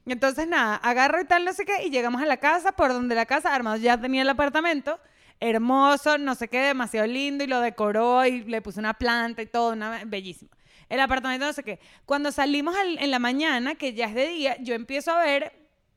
[0.05, 3.15] Entonces nada, agarro y tal, no sé qué, y llegamos a la casa, por donde
[3.15, 5.01] la casa, Armando ya tenía el apartamento,
[5.41, 9.47] hermoso, no sé qué, demasiado lindo, y lo decoró y le puse una planta y
[9.47, 10.51] todo, una, bellísimo.
[10.95, 11.79] El apartamento, no sé qué.
[12.07, 15.53] Cuando salimos al- en la mañana, que ya es de día, yo empiezo a ver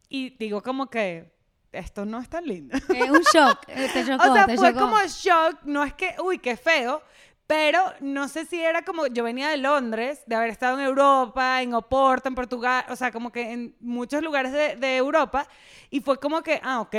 [0.10, 1.32] y digo como que,
[1.72, 2.76] esto no es tan lindo.
[2.94, 3.60] Eh, un shock.
[3.68, 4.80] eh, te chocó, O sea, te fue chocó.
[4.86, 7.02] como shock, no es que, uy, qué feo,
[7.46, 11.62] pero no sé si era como, yo venía de Londres, de haber estado en Europa,
[11.62, 15.48] en Oporto, en Portugal, o sea, como que en muchos lugares de, de Europa,
[15.90, 16.96] y fue como que, ah, ok,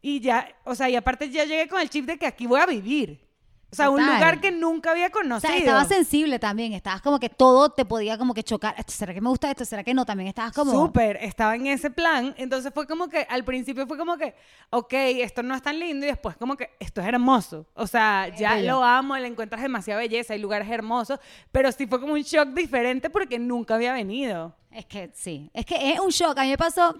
[0.00, 2.60] y ya, o sea, y aparte ya llegué con el chip de que aquí voy
[2.60, 3.27] a vivir.
[3.70, 4.14] O sea, un Total.
[4.14, 5.50] lugar que nunca había O conocido.
[5.50, 8.74] sea, estabas sensible también, estabas como que todo te podía como que chocar.
[8.78, 9.64] ¿Esto será que me gusta esto?
[9.66, 10.06] ¿Será que no?
[10.06, 10.72] También estabas como...
[10.72, 12.34] Súper, estaba en ese plan.
[12.38, 14.34] Entonces fue como que al principio fue como que,
[14.70, 17.66] ok, esto no es tan lindo y después como que esto es hermoso.
[17.74, 18.72] O sea, ya bello.
[18.78, 21.18] lo amo, le encuentras demasiada belleza, hay lugares hermosos,
[21.52, 24.54] pero sí fue como un shock diferente porque nunca había venido.
[24.70, 26.38] Es que sí, es que es un shock.
[26.38, 26.96] A mí me pasó,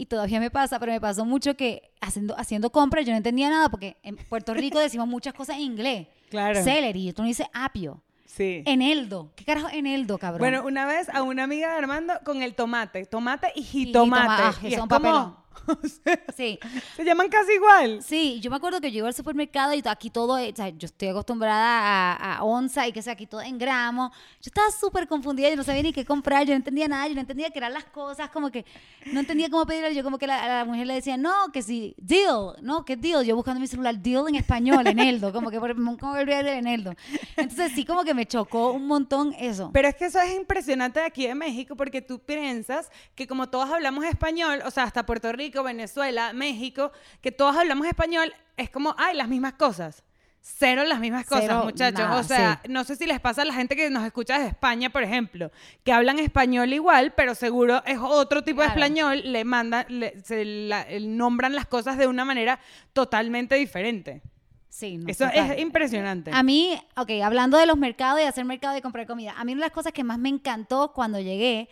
[0.00, 3.50] y todavía me pasa, pero me pasó mucho que haciendo, haciendo compras yo no entendía
[3.50, 6.06] nada porque en Puerto Rico decimos muchas cosas en inglés.
[6.30, 6.64] Claro.
[6.64, 8.00] Celery, tú no dices apio.
[8.24, 8.62] Sí.
[8.64, 9.30] Eneldo.
[9.36, 10.38] ¿Qué carajo es Eneldo, cabrón?
[10.38, 14.22] Bueno, una vez a una amiga de Armando con el tomate, tomate y jitomate.
[14.22, 14.42] jitomate.
[14.42, 15.39] Ah, y es como,
[16.36, 16.58] sí.
[16.96, 18.02] se llaman casi igual.
[18.02, 20.86] Sí, yo me acuerdo que yo iba al supermercado y aquí todo, o sea, yo
[20.86, 24.10] estoy acostumbrada a, a onza y que sea aquí todo en gramos.
[24.40, 27.14] Yo estaba súper confundida, yo no sabía ni qué comprar, yo no entendía nada, yo
[27.14, 28.64] no entendía qué eran las cosas, como que
[29.12, 29.94] no entendía cómo pedirle.
[29.94, 32.96] Yo como que la- a la mujer le decía, no, que sí, deal, no, que
[32.96, 33.24] deal.
[33.24, 36.94] Yo buscando mi celular, deal en español, Eneldo, como que por como el de Eneldo.
[37.36, 39.70] Entonces sí, como que me chocó un montón eso.
[39.72, 43.48] Pero es que eso es impresionante de aquí de México porque tú piensas que como
[43.48, 48.68] todos hablamos español, o sea, hasta Puerto Rico, Venezuela, México, que todos hablamos español, es
[48.70, 50.02] como, ay, las mismas cosas.
[50.42, 52.00] Cero las mismas cosas, Cero, muchachos.
[52.00, 52.72] nada, o sea, sí.
[52.72, 55.50] no sé si les pasa a la gente que nos escucha desde España, por ejemplo,
[55.84, 58.80] que hablan español igual, pero seguro es otro tipo de Claro.
[58.80, 62.58] español, le mandan, le- se la- nombran las cosas de una manera
[62.94, 64.22] totalmente diferente.
[64.70, 65.50] Sí, no, Eso total.
[65.50, 66.30] es impresionante.
[66.32, 69.44] A mí, ok, hablando de los mercados y de hacer mercado y comprar comida, a
[69.44, 71.68] mí una de las cosas que más me encantó cuando llegué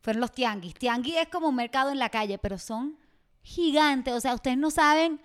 [0.00, 0.74] fueron los tianguis.
[0.74, 2.96] Tianguis es como un mercado en la calle, pero son
[3.42, 4.14] gigantes.
[4.14, 5.20] O sea, ustedes no saben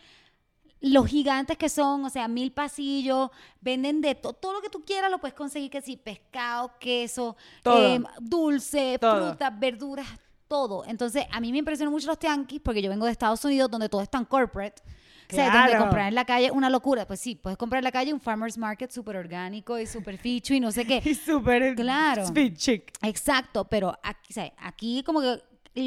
[0.79, 4.83] los gigantes que son, o sea, mil pasillos, venden de to- todo lo que tú
[4.85, 7.83] quieras, lo puedes conseguir, que sí, pescado, queso, Todo.
[7.83, 9.29] em, dulce, Todo.
[9.29, 10.07] frutas, verduras,
[10.47, 10.85] todo.
[10.85, 13.89] Entonces, a mí me impresionó mucho los tianguis porque yo vengo de Estados Unidos donde
[13.89, 14.81] todo es tan corporate.
[15.29, 17.05] O sea, donde comprar en la calle una locura.
[17.05, 20.53] Pues sí, puedes comprar en la calle un farmer's market súper orgánico y súper ficho
[20.53, 21.01] y no sé qué.
[21.05, 22.23] Y súper Claro.
[22.55, 22.93] chic.
[23.01, 25.41] Exacto, pero aquí, aquí como que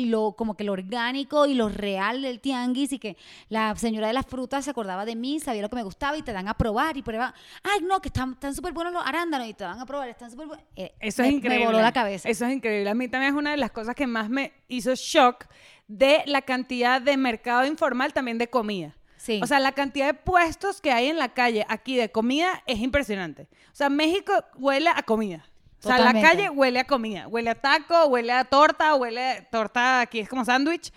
[0.07, 3.16] lo como que lo orgánico y lo real del tianguis y que
[3.48, 6.22] la señora de las frutas se acordaba de mí, sabía lo que me gustaba y
[6.22, 9.55] te dan a probar y prueba, ay no, que están súper buenos los arándanos y
[9.55, 10.64] te dan a probar, están súper buenos.
[10.76, 11.59] Eh, Eso me- es increíble.
[11.61, 12.29] Me voló la cabeza.
[12.29, 12.88] Eso es increíble.
[12.90, 15.46] A mí también es una de las cosas que más me hizo shock
[15.88, 18.96] de la cantidad de mercado informal también de comida.
[19.16, 19.40] Sí.
[19.42, 22.79] O sea, la cantidad de puestos que hay en la calle aquí de comida es
[22.79, 23.48] impresionante.
[23.70, 25.44] O sea, México huele a comida.
[25.82, 27.26] O sea, la calle huele a comida.
[27.28, 30.92] Huele a taco, huele a torta, huele a torta, aquí es como sándwich.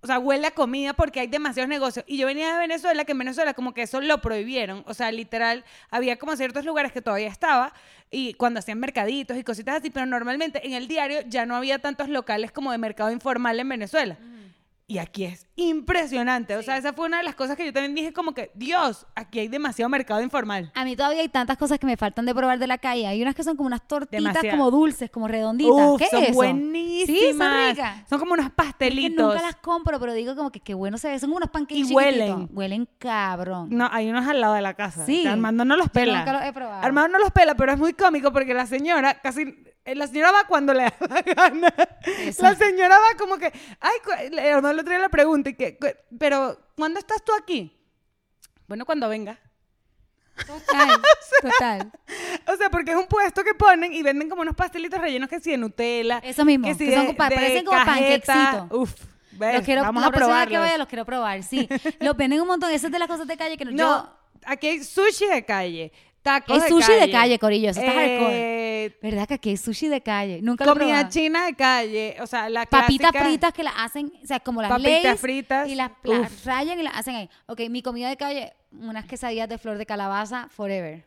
[0.00, 2.04] O sea, huele a comida porque hay demasiados negocios.
[2.08, 4.82] Y yo venía de Venezuela, que en Venezuela como que eso lo prohibieron.
[4.86, 7.72] O sea, literal, había como ciertos lugares que todavía estaba
[8.10, 11.78] y cuando hacían mercaditos y cositas así, pero normalmente en el diario ya no había
[11.78, 14.18] tantos locales como de mercado informal en Venezuela.
[14.92, 16.54] Y aquí es impresionante.
[16.56, 19.06] O sea, esa fue una de las cosas que yo también dije como que, Dios,
[19.14, 20.70] aquí hay demasiado mercado informal.
[20.74, 23.06] A mí todavía hay tantas cosas que me faltan de probar de la calle.
[23.06, 24.50] Hay unas que son como unas tortitas Demasiado.
[24.58, 25.72] como dulces, como redonditas.
[25.74, 26.34] Uf, ¿Qué son es eso?
[26.36, 27.06] buenísimas.
[27.06, 28.08] Sí, son ricas.
[28.10, 29.32] Son como unos Es que pastelitos.
[29.34, 31.18] nunca las compro, pero digo como que qué bueno se ve.
[31.18, 32.04] Son unos pancakes Y chiquititos.
[32.04, 32.48] huelen.
[32.52, 33.68] Huelen cabrón.
[33.70, 35.06] No, hay unos al lado de la casa.
[35.06, 35.22] Sí.
[35.22, 36.18] que Armando no los Yo pela.
[36.18, 36.82] nunca los he probado.
[36.82, 39.56] Armando no los pela, pero es muy cómico porque la señora casi...
[39.84, 41.74] eh, La señora va cuando le da la gana.
[42.18, 42.42] Eso.
[42.42, 43.52] La señora va como que...
[43.80, 45.78] Ay, cu- le- Armando le trae la pregunta y que...
[46.18, 47.76] Pero, ¿cuándo estás tú aquí?
[48.68, 49.38] Bueno, cuando venga.
[50.46, 51.00] Total,
[51.42, 51.92] total.
[52.52, 55.40] O sea, porque es un puesto que ponen y venden como unos pastelitos rellenos que
[55.40, 56.18] sí de Nutella.
[56.24, 58.32] Eso mismo, que sí que son de- como- de parecen como cajeta.
[58.34, 58.78] panquecitos.
[58.78, 58.94] Uf,
[59.32, 61.68] ves, Los quiero, vamos a vez que vaya los quiero probar, sí.
[62.00, 62.70] los venden un montón.
[62.72, 64.18] Esa es de las cosas de calle que no, No, yo...
[64.46, 65.92] aquí hay sushi de calle,
[66.22, 67.00] tacos Es de sushi calle.
[67.00, 67.70] de calle, Corillo.
[67.70, 70.40] Eso está eh, ¿Verdad que aquí hay sushi de calle?
[70.42, 74.26] Nunca Comida china de calle, o sea, la Papitas clásica- fritas que las hacen, o
[74.26, 77.30] sea, como las Papitas Lay's, fritas, Y las, las rayan y las hacen ahí.
[77.46, 81.04] Ok, mi comida de calle, unas quesadillas de flor de calabaza forever.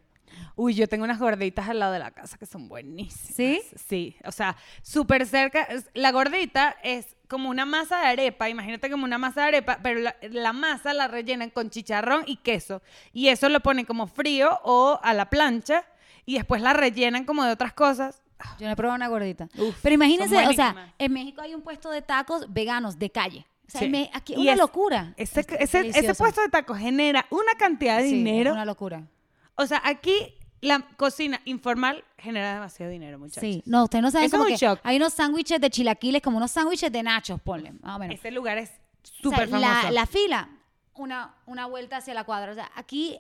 [0.55, 3.35] Uy, yo tengo unas gorditas al lado de la casa que son buenísimas.
[3.35, 3.61] ¿Sí?
[3.87, 5.67] Sí, o sea, súper cerca.
[5.93, 9.99] La gordita es como una masa de arepa, imagínate como una masa de arepa, pero
[9.99, 12.81] la, la masa la rellenan con chicharrón y queso.
[13.13, 15.83] Y eso lo ponen como frío o a la plancha
[16.25, 18.21] y después la rellenan como de otras cosas.
[18.59, 19.47] Yo no he probado una gordita.
[19.57, 23.47] Uf, Pero imagínense, o sea, en México hay un puesto de tacos veganos de calle.
[23.67, 23.89] O sea, Sí.
[23.89, 25.13] Me- aquí una es- locura.
[25.17, 28.51] Ese, Es- ese, es ese puesto de tacos genera una cantidad de Sí, es dinero.
[28.51, 29.03] una locura.
[29.55, 30.13] O sea, aquí
[30.61, 33.41] la cocina informal genera demasiado dinero, muchachos.
[33.41, 34.79] Sí, no, ustedes no saben Eso es como un que shock.
[34.83, 38.15] hay unos sándwiches de chilaquiles, como unos sándwiches de nachos, ponle, más o menos.
[38.15, 39.83] Ese lugar es O sea, súper famoso.
[39.83, 40.49] La, la fila,
[40.95, 42.51] una, una vuelta hacia la cuadra.
[42.51, 43.17] O sea, aquí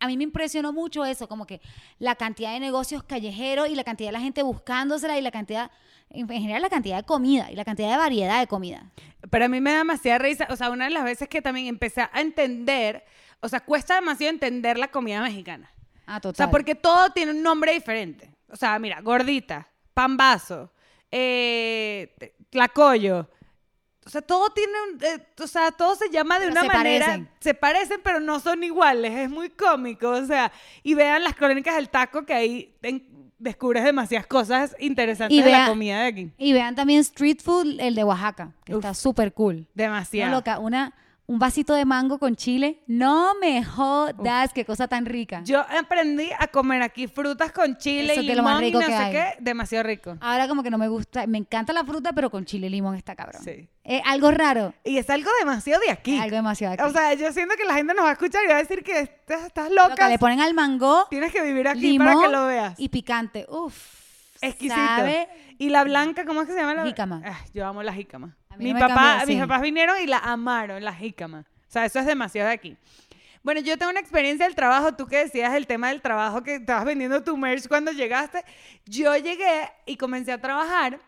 [0.00, 1.60] a mí me impresionó mucho eso, como que
[1.98, 5.70] la cantidad de negocios callejeros y la cantidad de la gente buscándosela y la cantidad,
[6.10, 8.90] en general la cantidad de comida y la cantidad de variedad de comida.
[9.30, 10.46] Pero a mí me da demasiada risa.
[10.50, 13.04] O sea, una de las veces que también empecé a entender,
[13.40, 15.70] o sea, cuesta demasiado entender la comida mexicana.
[16.06, 16.32] Ah, total.
[16.32, 18.30] O sea, porque todo tiene un nombre diferente.
[18.48, 20.70] O sea, mira, gordita, pambazo,
[21.10, 23.28] eh, tlacoyo.
[24.04, 26.68] O sea, todo tiene un, eh, o sea, todo se llama de Pero una se
[26.68, 27.06] manera.
[27.06, 27.28] parecen.
[27.40, 29.12] Se parecen, pero no son iguales.
[29.12, 30.10] Es muy cómico.
[30.10, 30.52] O sea,
[30.84, 35.50] y vean las crónicas del taco que ahí en- descubres demasiadas cosas interesantes Y de
[35.50, 36.30] la comida de aquí.
[36.38, 38.78] Y vean también Street Food, el de Oaxaca, que Uf.
[38.78, 39.56] está súper cool.
[39.56, 40.30] Una Demasiado.
[40.36, 40.94] loca, una,
[41.28, 42.82] un vasito de mango con chile.
[42.86, 45.42] No me jodas, qué cosa tan rica.
[45.44, 48.66] Yo aprendí a comer aquí frutas con chile Eso y es lo más limón y
[48.66, 49.12] rico no que sé hay.
[49.12, 50.16] qué, demasiado rico.
[50.20, 52.94] Ahora como que no me gusta, me encanta la fruta, pero con chile y limón
[52.94, 53.42] está cabrón.
[53.42, 53.68] Sí.
[53.82, 56.14] Es algo raro, Y es algo demasiado de aquí.
[56.16, 56.82] es algo demasiado aquí.
[56.84, 58.82] O sea, yo siento que la gente nos va a escuchar y va a decir
[58.82, 60.04] que estás, estás Lo loca.
[60.06, 62.74] que le ponen al mango, Tienes que vivir aquí limón para que lo veas.
[62.78, 63.46] y picante.
[63.48, 64.05] Uf.
[64.40, 64.74] Exquisito.
[64.74, 65.28] ¿sabe?
[65.58, 66.74] Y la blanca, ¿cómo es que se llama?
[66.74, 66.84] La...
[66.84, 67.22] Jícama.
[67.24, 68.36] Ah, yo amo la jícama.
[68.58, 69.40] Mi no me papá, cambia, Mis sí.
[69.40, 71.40] papás vinieron y la amaron, la jícama.
[71.40, 72.76] O sea, eso es demasiado de aquí.
[73.42, 74.94] Bueno, yo tengo una experiencia del trabajo.
[74.94, 78.44] Tú que decías el tema del trabajo, que estabas vendiendo tu merch cuando llegaste.
[78.86, 80.98] Yo llegué y comencé a trabajar.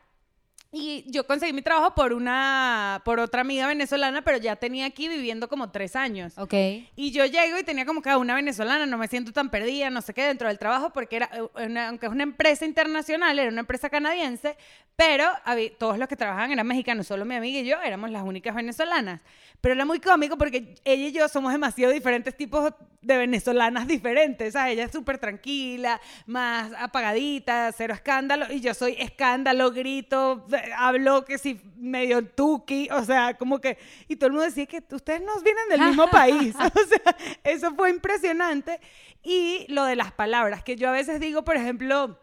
[0.71, 5.09] Y yo conseguí mi trabajo por una, por otra amiga venezolana, pero ya tenía aquí
[5.09, 6.37] viviendo como tres años.
[6.37, 6.53] Ok.
[6.95, 10.03] Y yo llego y tenía como que una venezolana, no me siento tan perdida, no
[10.03, 13.49] sé qué, dentro del trabajo, porque era, eh, una- aunque es una empresa internacional, era
[13.51, 14.59] una empresa canadiense,
[14.95, 18.23] pero habí- todos los que trabajaban eran mexicanos, solo mi amiga y yo éramos las
[18.23, 19.23] únicas venezolanas.
[19.63, 24.53] Pero era muy cómico porque ella y yo somos demasiado diferentes tipos de venezolanas diferentes.
[24.53, 30.47] Sea, ella es súper tranquila, más apagadita, cero escándalo, y yo soy escándalo, grito,
[30.77, 34.83] hablo que si medio tuki, o sea, como que, y todo el mundo decía que
[34.91, 36.55] ustedes no vienen del mismo país.
[36.79, 38.81] O sea, eso fue impresionante.
[39.23, 42.19] Y lo de las palabras, que yo a veces digo, por ejemplo,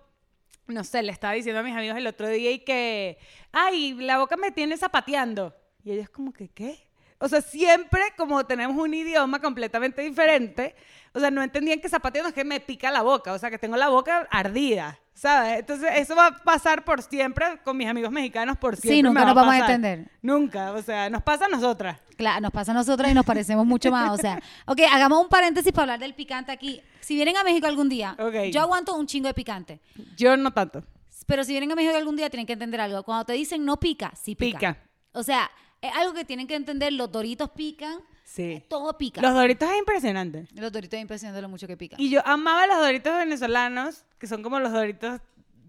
[0.67, 3.17] no sé, le estaba diciendo a mis amigos el otro día y que,
[3.51, 5.55] ay, la boca me tiene zapateando.
[5.83, 6.89] Y ellos como que, ¿qué?
[7.19, 10.75] O sea, siempre como tenemos un idioma completamente diferente,
[11.13, 13.57] o sea, no entendían que zapateando es que me pica la boca, o sea, que
[13.57, 15.59] tengo la boca ardida, ¿sabes?
[15.59, 18.97] Entonces, eso va a pasar por siempre con mis amigos mexicanos, por siempre.
[18.97, 19.75] Sí, nunca va nos vamos a pasar.
[19.75, 20.11] entender.
[20.21, 21.97] Nunca, o sea, nos pasa a nosotras.
[22.17, 24.11] Claro, nos pasa a nosotros y nos parecemos mucho más.
[24.11, 26.81] O sea, ok, hagamos un paréntesis para hablar del picante aquí.
[26.99, 28.51] Si vienen a México algún día, Ok.
[28.51, 29.79] yo aguanto un chingo de picante.
[30.15, 30.83] Yo no tanto.
[31.25, 33.01] Pero si vienen a México algún día, tienen que entender algo.
[33.03, 34.59] Cuando te dicen no pica, sí pica.
[34.59, 34.77] Pica.
[35.13, 35.49] O sea,
[35.81, 36.93] es algo que tienen que entender.
[36.93, 38.63] Los doritos pican, Sí.
[38.67, 39.21] todo pica.
[39.21, 40.47] Los doritos es impresionante.
[40.55, 42.01] Los doritos es impresionante lo mucho que pican.
[42.01, 45.21] Y yo amaba los doritos venezolanos, que son como los doritos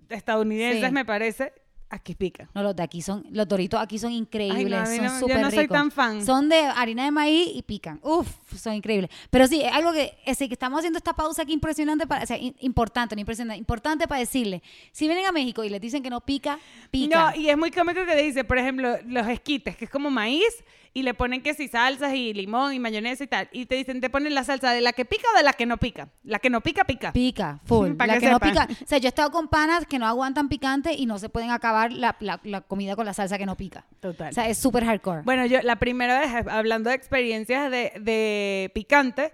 [0.08, 0.92] estadounidenses, Sí.
[0.92, 1.52] me parece.
[1.88, 2.48] Aquí pica.
[2.52, 5.20] No, los de aquí son, los doritos aquí son increíbles, a mí son no- yo
[5.20, 5.76] súper no soy ricos.
[5.76, 6.24] tan fan.
[6.26, 8.00] Son de harina de maíz y pican.
[8.02, 9.08] Uf, son increíbles.
[9.30, 12.38] Pero sí, es algo que, que estamos haciendo esta pausa aquí impresionante, para, o sea,
[12.60, 16.20] importante, no impresionante, importante para decirle, si vienen a México y les dicen que no
[16.20, 16.58] pica,
[16.90, 17.30] pica.
[17.30, 20.64] No, y es muy cómico que dice, por ejemplo, los esquites, que es como maíz,
[20.96, 23.50] y le ponen que si salsas y limón y mayonesa y tal.
[23.52, 25.66] Y te dicen, te ponen la salsa de la que pica o de la que
[25.66, 26.08] no pica.
[26.24, 27.12] La que no pica, pica.
[27.12, 27.90] Pica, full.
[27.98, 28.66] La que que, no pica.
[28.82, 31.50] O sea, yo he estado con panas que no aguantan picante y no se pueden
[31.50, 33.84] acabar la, la- la comida con la salsa que no pica.
[34.00, 34.30] Total.
[34.30, 35.22] O sea, es súper hardcore.
[35.22, 39.32] Bueno, yo la primera vez, hablando de experiencias de, de picante,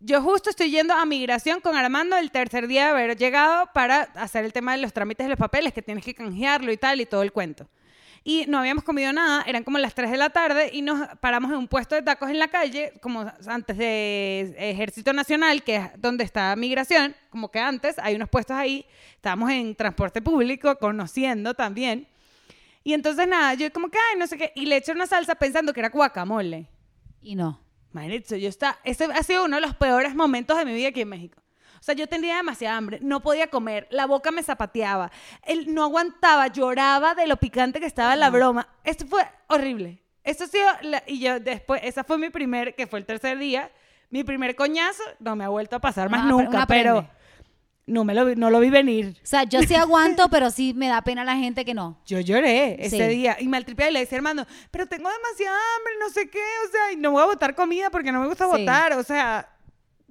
[0.00, 4.02] yo justo estoy yendo a migración con Armando el tercer día de haber llegado para
[4.14, 7.00] hacer el tema de los trámites de los papeles, que tienes que canjearlo y tal,
[7.00, 7.66] y todo el cuento.
[8.22, 11.50] Y no habíamos comido nada, eran como las 3 de la tarde y nos paramos
[11.50, 15.84] en un puesto de tacos en la calle, como antes de Ejército Nacional, que es
[15.96, 21.54] donde está migración, como que antes, hay unos puestos ahí, estábamos en transporte público, conociendo
[21.54, 22.06] también.
[22.84, 25.34] Y entonces nada, yo como que, ay, no sé qué, y le eché una salsa
[25.34, 26.68] pensando que era guacamole.
[27.22, 27.58] Y no.
[27.92, 31.00] Manito, yo está, ese ha sido uno de los peores momentos de mi vida aquí
[31.00, 31.42] en México.
[31.80, 35.10] O sea, yo tenía demasiada hambre, no podía comer, la boca me zapateaba,
[35.44, 38.68] él no aguantaba, lloraba de lo picante que estaba la broma.
[38.84, 40.02] Esto fue horrible.
[40.22, 43.38] Esto ha sido, la- y yo después, esa fue mi primer, que fue el tercer
[43.38, 43.70] día,
[44.10, 47.08] mi primer coñazo, no me ha vuelto a pasar más Ah, nunca, pero
[47.86, 49.16] no, me lo, vi- no lo vi venir.
[49.22, 51.98] O sea, yo sí aguanto, pero sí me da pena la gente que no.
[52.04, 53.14] Yo lloré ese Sí.
[53.16, 56.42] día y me altripié y le decía, hermano, pero tengo demasiada hambre, no sé qué,
[56.68, 58.50] o sea, y no voy a botar comida porque no me gusta Sí.
[58.50, 59.48] botar, o sea,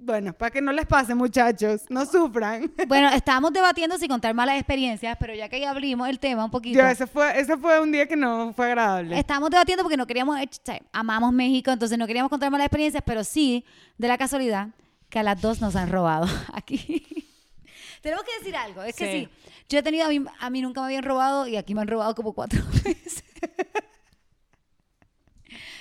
[0.00, 2.72] bueno, para que no les pase, muchachos, no sufran.
[2.88, 6.50] Bueno, estábamos debatiendo si contar malas experiencias, pero ya que ya abrimos el tema un
[6.50, 6.78] poquito.
[6.78, 9.18] Yo, ese fue, ese fue un día que no fue agradable.
[9.18, 13.22] Estábamos debatiendo porque no queríamos, sea, amamos México, entonces no queríamos contar malas experiencias, pero
[13.24, 13.64] sí,
[13.98, 14.68] de la casualidad,
[15.08, 17.06] que a las dos nos han robado aquí.
[18.02, 19.28] Tenemos que decir algo, es que Sí.
[19.28, 21.82] sí, yo he tenido, a mí, a mí nunca me habían robado y aquí me
[21.82, 23.22] han robado como cuatro veces.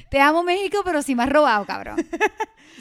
[0.10, 1.98] Te amo México, pero sí me has robado, cabrón.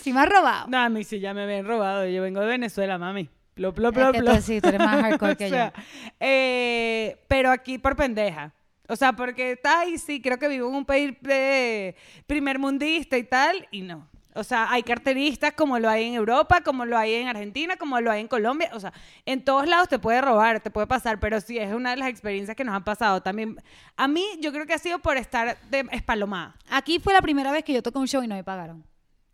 [0.02, 0.68] Sí me has robado.
[0.68, 3.28] No, a mí sí ya me habían robado, yo vengo de Venezuela, mami.
[3.54, 4.36] Plop, plop, Es plop, que plop.
[4.36, 5.72] tú sí, tú eres más hardcore O que sea,
[6.20, 8.52] eh, pero aquí por pendeja.
[8.88, 13.18] O sea, porque está ahí, sí, creo que vivo en un país de primer mundista
[13.18, 14.08] y tal, y no.
[14.34, 18.00] O sea, hay carteristas como lo hay en Europa, como lo hay en Argentina, como
[18.00, 18.70] lo hay en Colombia.
[18.74, 18.92] O sea,
[19.26, 22.08] en todos lados te puede robar, te puede pasar, pero sí es una de las
[22.08, 23.56] experiencias que nos han pasado también.
[23.96, 26.54] A mí, yo creo que ha sido por estar de espalomada.
[26.70, 28.84] Aquí fue la primera vez que yo toqué un show y no me pagaron.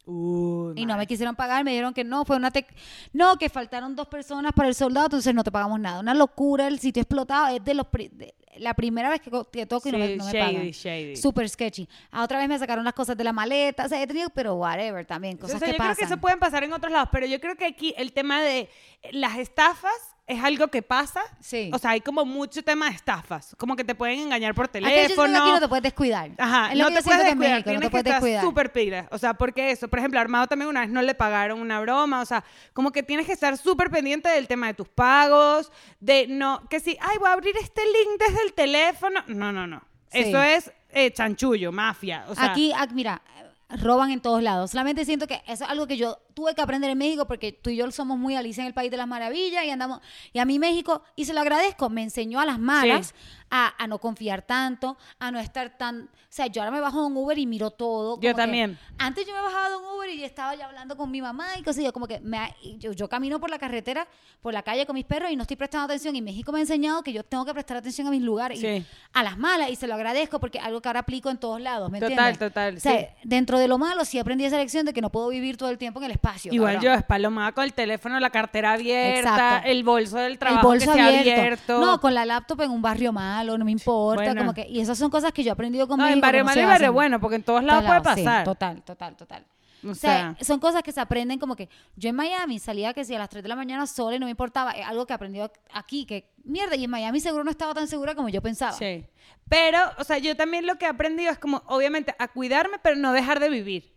[0.07, 2.75] Uh, Y no me quisieron pagar, me dijeron que no, fue una tec-
[3.13, 6.01] no, que faltaron dos personas para el soldado, entonces no te pagamos nada.
[6.01, 9.67] Una locura, el sitio explotado, es de los pri- de- la primera vez que, que
[9.67, 10.71] toco y no me, Sí, no me shady, pagan.
[10.71, 11.17] shady.
[11.17, 11.89] Super sketchy.
[12.13, 14.55] A otra vez me sacaron las cosas de la maleta, o sea, he tenido, pero
[14.57, 15.95] whatever también, cosas O sea, que yo pasan.
[15.97, 18.43] creo que eso pueden pasar en otros lados, pero yo creo que aquí el tema
[18.43, 18.69] de
[19.13, 19.93] las estafas
[20.27, 21.23] es algo que pasa.
[21.41, 21.71] Sí.
[21.73, 24.81] O sea, hay como mucho tema de estafas, como que te pueden engañar por que
[24.81, 25.39] teléfono.
[25.39, 26.31] aquí no te puedes descuidar.
[26.39, 28.07] Ajá, es lo no que te puedes que descuidar, México, no tienes te que puedes
[28.07, 28.43] estar descuidar.
[28.43, 29.09] súper pila.
[29.11, 32.23] O sea, porque eso, por ejemplo, Armado también una vez no le pagaron una broma,
[32.23, 36.27] o sea, como que tienes que estar súper pendiente del tema de tus pagos, de
[36.27, 39.23] no, que si, ay, voy a abrir este link desde el teléfono.
[39.27, 39.83] No, no, no.
[40.11, 40.21] Sí.
[40.21, 42.25] Eso es eh, chanchullo, mafia.
[42.29, 43.21] O sea, aquí, aquí, mira,
[43.69, 44.71] roban en todos lados.
[44.71, 47.71] Solamente siento que eso es algo que yo tuve que aprender en México porque tú
[47.71, 50.01] y yo somos muy Alicia en el País de las Maravillas y andamos.
[50.33, 53.15] Y a mí México, y se lo agradezco, me enseñó a las malas
[53.51, 56.03] a, a no confiar tanto, a no estar tan.
[56.05, 58.17] O sea, yo ahora me bajo de un Uber y miro todo.
[58.17, 58.77] Yo que- también.
[58.99, 61.63] antes yo me bajaba de un Uber y estaba ya hablando con mi mamá y
[61.63, 61.79] cosas.
[61.83, 62.39] y Yo como que me,
[62.79, 64.09] yo, yo camino por la carretera,
[64.43, 66.17] por la calle con mis perros y no estoy prestando atención.
[66.17, 68.61] Y México me ha enseñado que yo tengo que prestar atención a mis lugares.
[68.61, 71.39] y a las malas y se lo agradezco porque es algo que ahora aplico en
[71.39, 72.39] todos lados, ¿me Total, entiendes?
[72.41, 73.07] total, O sea, sí.
[73.23, 75.79] dentro de lo malo sí aprendí esa lección de que no puedo vivir todo el
[75.79, 76.24] tiempo en el espacio.
[76.51, 76.93] Igual cabrón.
[76.93, 79.69] yo, espalomada con el teléfono, la cartera abierta, Exacto.
[79.69, 81.41] el bolso del el trabajo bolso que sea abierto.
[81.41, 81.81] abierto.
[81.81, 84.41] No, con la laptop en un barrio malo, no me importa, Bueno.
[84.41, 86.45] como que y esas son cosas que yo he aprendido con No, en México barrio
[86.45, 88.45] malo y barrio bueno, porque en todos lados puede sí, pasar.
[88.45, 89.45] total, total, total.
[89.87, 93.15] O sea, son cosas que se aprenden como que yo en Miami salía que si
[93.15, 95.41] a las 3 de la mañana sola y no me importaba, es algo que aprendí
[95.75, 98.73] aquí, que mierda, y en Miami seguro no estaba tan segura como yo pensaba.
[98.73, 99.05] Sí.
[99.47, 102.97] Pero, o sea, yo también lo que he aprendido es como, obviamente, a cuidarme, pero
[102.97, 103.94] no dejar de vivir.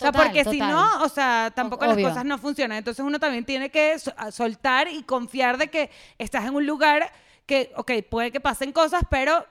[0.00, 2.78] O sea, Total, porque si no, o sea, tampoco las cosas no funcionan.
[2.78, 3.96] Entonces uno también tiene que
[4.30, 7.12] soltar y confiar de que estás en un lugar
[7.44, 9.44] que, ok, puede que pasen cosas, pero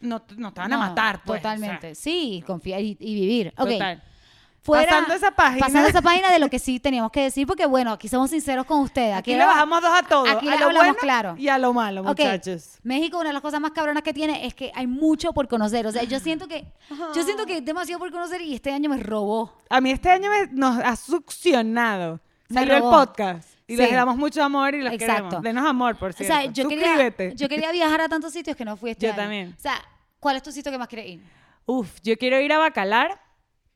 [0.00, 1.22] no, te- no te van a matar.
[1.24, 1.94] Pues, o sea, Totalmente.
[1.94, 3.54] sí, confiar y, y vivir.
[3.56, 3.70] Ok.
[3.70, 4.02] total.
[4.64, 5.66] Fuera- Pasando esa página.
[5.66, 8.64] Pasando esa página de lo que sí teníamos que decir, porque bueno, aquí somos sinceros
[8.64, 9.14] con ustedes.
[9.14, 10.26] Aquí, le bajamos dos a todo.
[10.26, 11.34] aquí a le lo hablamos bueno claro.
[11.36, 12.78] y a lo malo, Ok, muchachos.
[12.82, 15.86] México, una de las cosas más cabronas que tiene es que hay mucho por conocer.
[15.86, 16.64] O sea, yo siento que,
[17.14, 19.52] yo siento que hay demasiado por conocer y este año me robó.
[19.68, 22.20] A mí este año me- nos ha succionado.
[22.48, 23.48] Me Salió el podcast.
[23.66, 23.82] Y Sí.
[23.82, 25.14] les damos mucho amor y los Exacto.
[25.24, 25.42] queremos.
[25.42, 26.34] Denos amor, por O cierto.
[26.34, 27.32] sea, yo quería, Suscríbete.
[27.36, 29.22] yo quería viajar a tantos sitios que no fui este Yo año.
[29.22, 29.54] también.
[29.58, 29.78] O sea,
[30.20, 31.20] ¿cuál es tu sitio que más quieres ir?
[31.66, 33.20] Uf, yo quiero ir a Bacalar.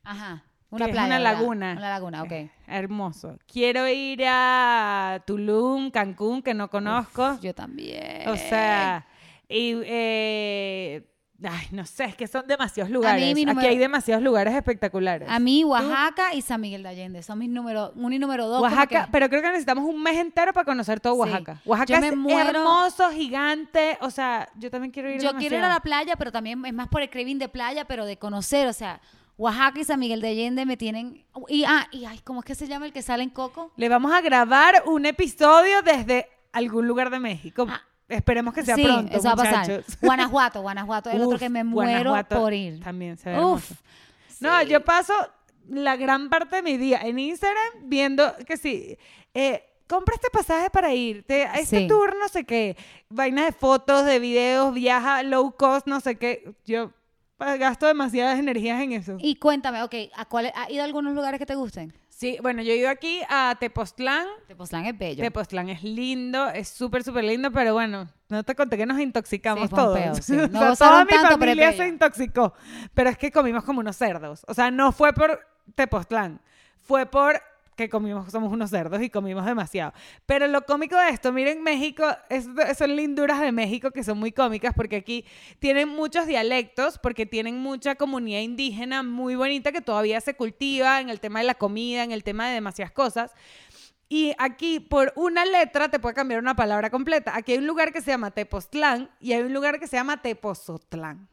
[0.04, 0.42] Ajá.
[0.70, 1.72] Una laguna.
[1.78, 2.32] Una laguna, ok.
[2.66, 3.38] Hermoso.
[3.50, 7.38] Quiero ir a Tulum, Cancún, que no conozco.
[7.40, 8.28] Yo también.
[8.28, 9.06] o sea,
[9.48, 11.08] y, eh,
[11.42, 13.22] ay, no sé, es que son demasiados lugares.
[13.22, 15.26] Aquí hay demasiados lugares espectaculares.
[15.30, 18.60] A mí, Oaxaca y San Miguel de Allende son mis números uno y número dos.
[18.60, 21.20] Oaxaca, que- pero creo que necesitamos un mes entero para conocer todo Sí.
[21.20, 21.62] Oaxaca.
[21.64, 23.96] Oaxaca es muero- hermoso, gigante.
[24.02, 26.74] O sea, yo también quiero ir Yo quiero ir a la playa, pero también es
[26.74, 29.00] más por el craving de playa, pero de conocer, o sea,
[29.38, 31.24] Oaxaca y San Miguel de Allende me tienen...
[31.48, 33.72] Y, ah, y ay, ¿cómo es que se llama el que sale en Coco?
[33.76, 37.66] Le vamos a grabar un episodio desde algún lugar de México.
[37.68, 37.80] Ah.
[38.08, 39.68] Esperemos que sea sí, pronto, eso va a pasar.
[39.68, 39.98] muchachos.
[40.02, 42.80] Guanajuato, Guanajuato es el otro que me muero Guanajuato por ir.
[42.80, 43.70] También se ve Uf.
[44.40, 45.12] No, yo paso
[45.68, 48.96] la gran parte de mi día en Instagram viendo que sí,
[49.34, 51.86] eh, compra este pasaje para irte a este Sí.
[51.86, 52.76] tour, no sé qué,
[53.10, 56.54] vaina de fotos, de videos, viaja low cost, no sé qué.
[56.64, 56.92] Yo
[57.38, 59.16] gasto demasiadas energías en eso.
[59.20, 61.92] Y cuéntame, ok, ¿a cuál, ¿ha ido a algunos lugares que te gusten?
[62.08, 64.26] Sí, bueno, yo he ido aquí a Tepoztlán.
[64.48, 65.22] Tepoztlán es bello.
[65.22, 69.68] Tepoztlán es lindo, es súper, súper lindo, pero bueno, no te conté que nos intoxicamos
[69.70, 69.96] Sí, todos.
[69.98, 70.36] peo, sí.
[70.36, 72.54] O No sea, toda mi tanto, familia se intoxicó.
[72.92, 74.42] Pero es que comimos como unos cerdos.
[74.48, 75.38] O sea, no fue por
[75.76, 76.40] Tepoztlán,
[76.82, 77.40] fue por
[77.78, 79.92] que comimos, somos unos cerdos y comimos demasiado.
[80.26, 84.32] Pero lo cómico de esto, miren, México, es- son linduras de México que son muy
[84.32, 85.24] cómicas porque aquí
[85.60, 91.08] tienen muchos dialectos, porque tienen mucha comunidad indígena muy bonita que todavía se cultiva en
[91.08, 93.30] el tema de la comida, en el tema de demasiadas cosas.
[94.08, 97.36] Y aquí, por una letra, te puede cambiar una palabra completa.
[97.36, 100.20] Aquí hay un lugar que se llama Tepoztlán y hay un lugar que se llama
[100.20, 101.28] Tepozotlán.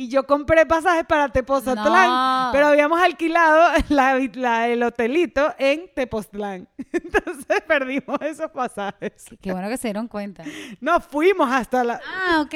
[0.00, 2.50] Y yo compré pasajes para Tepozotlán, No.
[2.52, 6.68] pero habíamos alquilado la, la- el hotelito en Tepoztlán.
[6.92, 9.24] Entonces perdimos esos pasajes.
[9.42, 10.44] Qué bueno que se dieron cuenta.
[10.80, 12.54] No, fuimos hasta la, Ah, ok.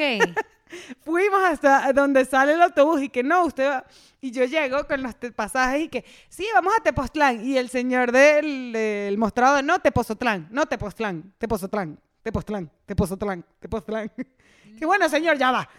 [1.03, 3.83] fuimos hasta donde sale el autobús y que no, usted va.
[4.21, 7.45] Y yo llego con los pasajes y que, sí, vamos a Tepoztlán.
[7.45, 14.09] Y el señor del, del mostrador, no, Tepozotlán, no, Tepoztlán, Tepozotlán, Tepoztlán, Tepozotlán, Tepoztlán.
[14.77, 15.69] Que bueno, señor, ya va.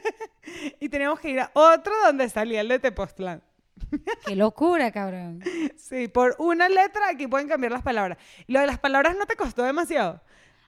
[0.80, 3.42] y teníamos que ir a otro donde salía el de Tepoztlán.
[4.26, 5.42] Qué locura, cabrón.
[5.76, 8.18] Sí, por una letra aquí pueden cambiar las palabras.
[8.46, 10.20] Lo de las palabras no te costó demasiado.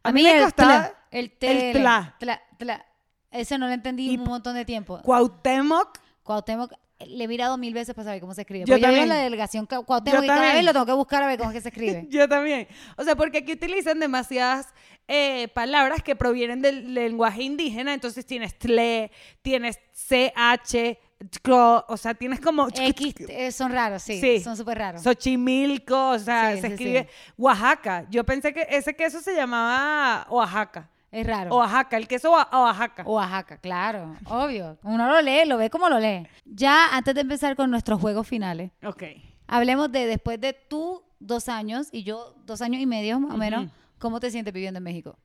[0.03, 2.14] A mí me el costaba tla, el, tele, tla.
[2.19, 2.87] tla, tla.
[3.31, 5.01] Ese no lo entendí Y un montón de tiempo.
[5.03, 6.73] Cuauhtémoc, Cuauhtémoc,
[7.05, 8.65] le he mirado mil veces para saber cómo se escribe.
[8.65, 9.09] Yo Porque yo también.
[9.09, 10.57] la delegación Cu- Cuauhtémoc y cada también.
[10.57, 12.07] vez lo tengo que buscar a ver cómo es que se escribe.
[12.11, 12.67] Yo también.
[12.97, 14.69] O sea, porque aquí utilizan demasiadas
[15.09, 17.93] eh, palabras que provienen del lenguaje indígena.
[17.93, 19.11] Entonces tienes tle,
[19.43, 20.97] tienes ch,
[21.88, 24.40] o sea, tienes como X eh, son raros, sí, Sí.
[24.40, 25.03] son súper raros.
[25.03, 28.07] Xochimilco, o sea, Sí, se sí, escribe Oaxaca.
[28.11, 30.90] Yo pensé que ese queso se llamaba Oaxaca.
[31.21, 31.54] Es raro.
[31.56, 33.02] Oaxaca, el queso Oa- Oaxaca.
[33.04, 34.79] Oaxaca, claro, obvio.
[34.83, 36.27] Uno lo lee, lo ve como lo lee.
[36.44, 39.02] Ya antes de empezar con nuestros juegos finales, Ok.
[39.46, 43.37] hablemos de después de tú dos años y yo dos años y medio más o
[43.38, 43.71] menos.
[43.98, 45.19] ¿cómo te sientes viviendo en México?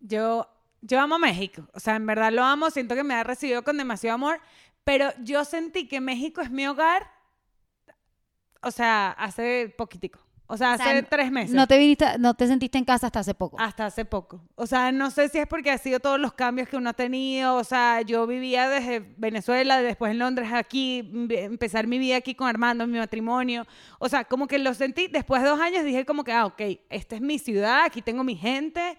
[0.00, 0.46] Yo,
[0.82, 1.66] yo amo México.
[1.72, 2.68] O sea, en verdad lo amo.
[2.70, 4.38] Siento que me ha recibido con demasiado amor.
[4.84, 7.10] Pero yo sentí que México es mi hogar.
[8.60, 10.20] O sea, hace poquitico.
[10.46, 11.54] O sea, O sea, hace tres meses.
[11.54, 13.58] No te viniste, no te sentiste en casa hasta hace poco.
[13.58, 14.42] Hasta hace poco.
[14.56, 16.92] O sea, no sé si es porque ha sido todos los cambios que uno ha
[16.92, 17.56] tenido.
[17.56, 22.46] O sea, yo vivía desde Venezuela, después en Londres, aquí, empezar mi vida aquí con
[22.46, 23.66] Armando, mi matrimonio.
[23.98, 25.08] O sea, como que lo sentí.
[25.08, 28.22] Después de dos años dije como que, ah, ok, esta es mi ciudad, aquí tengo
[28.22, 28.98] mi gente.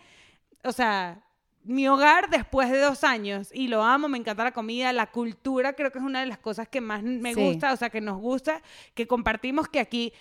[0.63, 1.21] O sea,
[1.63, 3.49] mi hogar después de dos años.
[3.53, 6.39] Y lo amo, me encanta la comida, la cultura, creo que es una de las
[6.39, 7.39] cosas que más me Sí.
[7.39, 8.61] gusta, o sea, que nos gusta,
[8.95, 10.11] que compartimos que aquí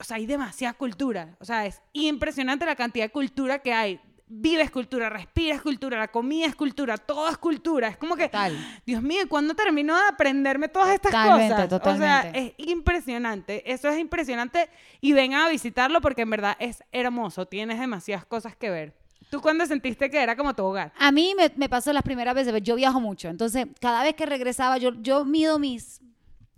[0.00, 1.36] o sea, hay demasiada cultura.
[1.38, 4.00] O sea, es impresionante la cantidad de cultura que hay.
[4.32, 7.88] Vives cultura, respiras cultura, la comida es cultura, todo es cultura.
[7.88, 8.56] Es como que, Total.
[8.86, 11.66] Dios mío, ¿cuándo termino de aprenderme todas estas Totalmente, cosas?
[11.66, 12.54] O sea, totalmente.
[12.58, 13.70] es impresionante.
[13.70, 14.70] Eso es impresionante.
[15.00, 17.46] Y vengan a visitarlo porque en verdad es hermoso.
[17.46, 18.94] Tienes demasiadas cosas que ver.
[19.30, 20.92] ¿Tú cuándo sentiste que era como tu hogar?
[20.98, 24.26] A mí me, me pasó las primeras veces, yo viajo mucho, entonces cada vez que
[24.26, 26.00] regresaba yo, yo mido mis,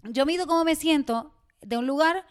[0.04, 2.24] yo mido cómo me siento de un lugar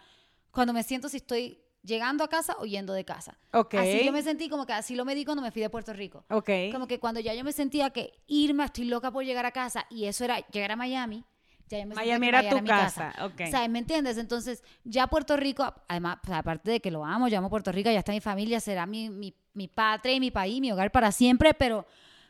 [0.51, 3.37] cuando me siento si estoy llegando a casa o yendo de casa.
[3.53, 3.73] Ok.
[3.75, 6.23] Así yo me sentí como que así lo medí cuando me fui de Puerto Rico.
[6.29, 6.49] Ok.
[6.71, 9.85] Como que cuando ya yo me sentía que irme, estoy loca por llegar a casa
[9.89, 11.23] y eso era llegar a Miami.
[11.69, 13.13] Ya yo me sentía Miami era tu casa.
[13.21, 14.17] O sea, ¿me entiendes?
[14.17, 17.89] Entonces, ya Puerto Rico, además, pues, aparte de que lo amo, yo amo Puerto Rico,
[17.89, 21.11] ya está mi familia, será mi, mi, mi patria y mi país, mi hogar para
[21.13, 21.85] siempre, pero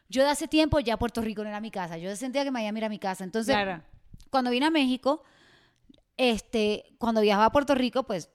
[0.09, 1.97] yo de hace tiempo ya Puerto Rico no era mi casa.
[1.97, 3.24] Yo sentía que Miami era mi casa.
[3.24, 3.82] Entonces, Claro.
[4.30, 5.24] cuando vine a México,
[6.18, 8.30] este, cuando viajaba a Puerto Rico, pues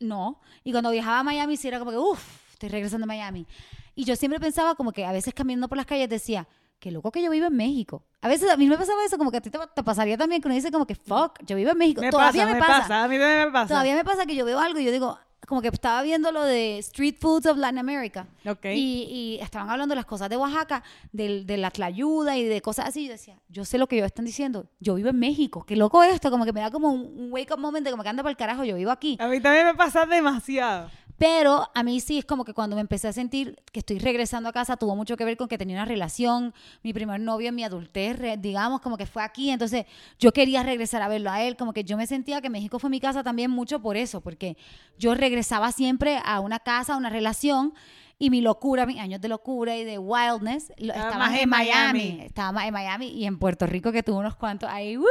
[0.00, 0.40] no.
[0.64, 3.46] Y cuando viajaba a Miami, sí era como que, uff, estoy regresando a Miami.
[3.94, 6.48] Y yo siempre pensaba como que a veces caminando por las calles decía,
[6.78, 8.04] qué loco que yo vivo en México.
[8.20, 10.42] A veces a mí me pasaba eso, como que a ti te, te pasaría también
[10.42, 12.00] que uno dice como que, fuck, yo vivo en México.
[12.00, 12.80] Me Todavía pasa, me, pasa.
[12.80, 13.04] pasa.
[13.04, 13.68] A mí me pasa.
[13.68, 16.42] Todavía me pasa que yo veo algo y yo digo, como que estaba viendo lo
[16.44, 18.26] de Street Foods of Latin America.
[18.46, 18.66] Ok.
[18.74, 20.82] Y, y estaban hablando de las cosas de Oaxaca,
[21.12, 23.06] del- de, la tlayuda y de cosas así.
[23.06, 24.66] Yo decía, yo sé lo que ellos están diciendo.
[24.80, 25.64] Yo vivo en México.
[25.66, 26.30] Qué loco esto.
[26.30, 28.30] Como que me da como un, un wake up moment de como que anda para
[28.30, 28.64] el carajo.
[28.64, 29.16] Yo vivo aquí.
[29.20, 30.90] A mí también me pasa demasiado.
[31.22, 34.48] Pero a mí sí es como que cuando me empecé a sentir que estoy regresando
[34.48, 36.52] a casa, tuvo mucho que ver con que tenía una relación,
[36.82, 39.86] mi primer novio en mi adultez, digamos, como que fue aquí, entonces
[40.18, 42.90] yo quería regresar a verlo a él, como que yo me sentía que México fue
[42.90, 44.56] mi casa también mucho por eso, porque
[44.98, 47.72] yo regresaba siempre a una casa, a una relación,
[48.18, 51.98] y mi locura, mis años de locura y de wildness, Estaba estaban más en Miami.
[52.00, 52.20] Miami.
[52.22, 55.06] estaba más en Miami y en Puerto Rico que tuve unos cuantos ahí, ¡woo!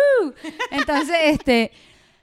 [0.72, 1.72] Entonces, este,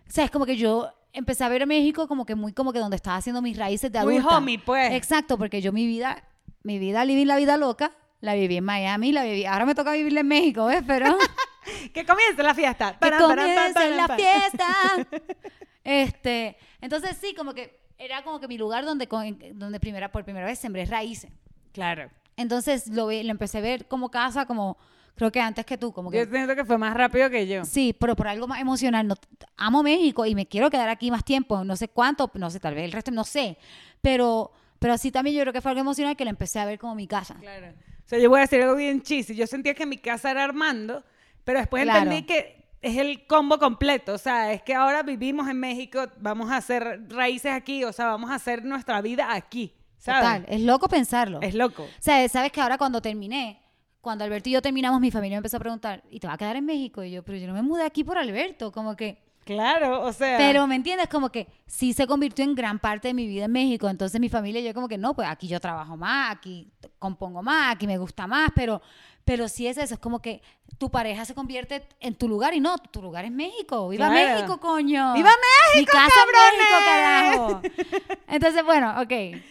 [0.06, 2.72] o sea, es como que yo empecé a ver a México como que muy como
[2.72, 4.36] que donde estaba haciendo mis raíces de Muy adulta.
[4.38, 4.92] homie, pues.
[4.92, 6.24] Exacto, porque yo mi vida,
[6.62, 9.92] mi vida, viví la vida loca, la viví en Miami, la viví, ahora me toca
[9.92, 10.82] vivirla en México, ¿ves?
[10.86, 11.16] Pero
[11.92, 12.92] Que comience la fiesta.
[12.98, 14.66] que pam, comience param, la fiesta.
[15.84, 19.06] Este, entonces sí, como que era como que mi lugar donde,
[19.54, 21.32] donde primera, por primera vez sembré raíces.
[21.72, 22.10] Claro.
[22.36, 24.76] Entonces lo, lo empecé a ver como casa, como
[25.18, 27.64] creo que antes que tú, como que Yo siento que fue más rápido que yo.
[27.64, 29.06] Sí, pero por algo más emocional.
[29.06, 29.16] No,
[29.56, 31.64] amo México y me quiero quedar aquí más tiempo.
[31.64, 33.58] No sé cuánto, no sé, tal vez el resto, no sé.
[34.00, 36.78] Pero, pero sí también yo creo que fue algo emocional que lo empecé a ver
[36.78, 37.34] como mi casa.
[37.40, 37.68] Claro.
[37.68, 39.34] O sea, yo voy a decir algo bien chiste.
[39.34, 41.04] Yo sentía que mi casa era Armando,
[41.44, 41.98] pero después Claro.
[41.98, 44.14] entendí que es el combo completo.
[44.14, 48.06] O sea, es que ahora vivimos en México, vamos a hacer raíces aquí, o sea,
[48.06, 49.74] vamos a hacer nuestra vida aquí.
[49.98, 50.20] ¿Sabes?
[50.22, 51.40] Total, es loco pensarlo.
[51.42, 51.82] Es loco.
[51.82, 53.60] O sea, sabes que ahora cuando terminé,
[54.08, 56.38] cuando Alberto y yo terminamos, mi familia me empezó a preguntar, ¿y te vas a
[56.38, 57.04] quedar en México?
[57.04, 59.18] Y yo, pero yo no me mudé aquí por Alberto, como que...
[59.44, 60.38] Claro, o sea.
[60.38, 61.08] Pero, ¿me entiendes?
[61.08, 63.88] Como que sí se convirtió en gran parte de mi vida en México.
[63.88, 67.42] Entonces mi familia y yo como que no, pues aquí yo trabajo más, aquí compongo
[67.42, 68.80] más, aquí me gusta más, pero,
[69.26, 70.40] pero sí es eso, es como que
[70.78, 73.88] tu pareja se convierte en tu lugar y no, tu lugar es México.
[73.90, 74.34] ¡Viva Claro.
[74.34, 75.12] México, coño!
[75.14, 75.30] ¡Viva
[75.74, 76.52] Mi México, casa cabrones!
[76.52, 78.18] es México, carajo.
[78.28, 79.42] Entonces, bueno, ok.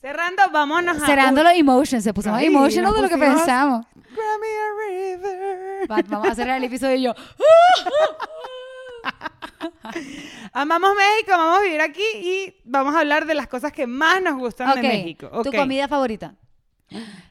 [0.00, 1.06] Cerrando, vámonos a.
[1.06, 3.86] Cerrando los emotions, se puso más emotional de lo que pensamos.
[3.94, 5.90] Grammy a river.
[5.90, 7.14] Va- vamos a cerrar el episodio y yo.
[10.52, 14.22] Amamos México, vamos a vivir aquí y vamos a hablar de las cosas que más
[14.22, 15.28] nos gustan Ok, de México.
[15.42, 16.34] Tu comida favorita.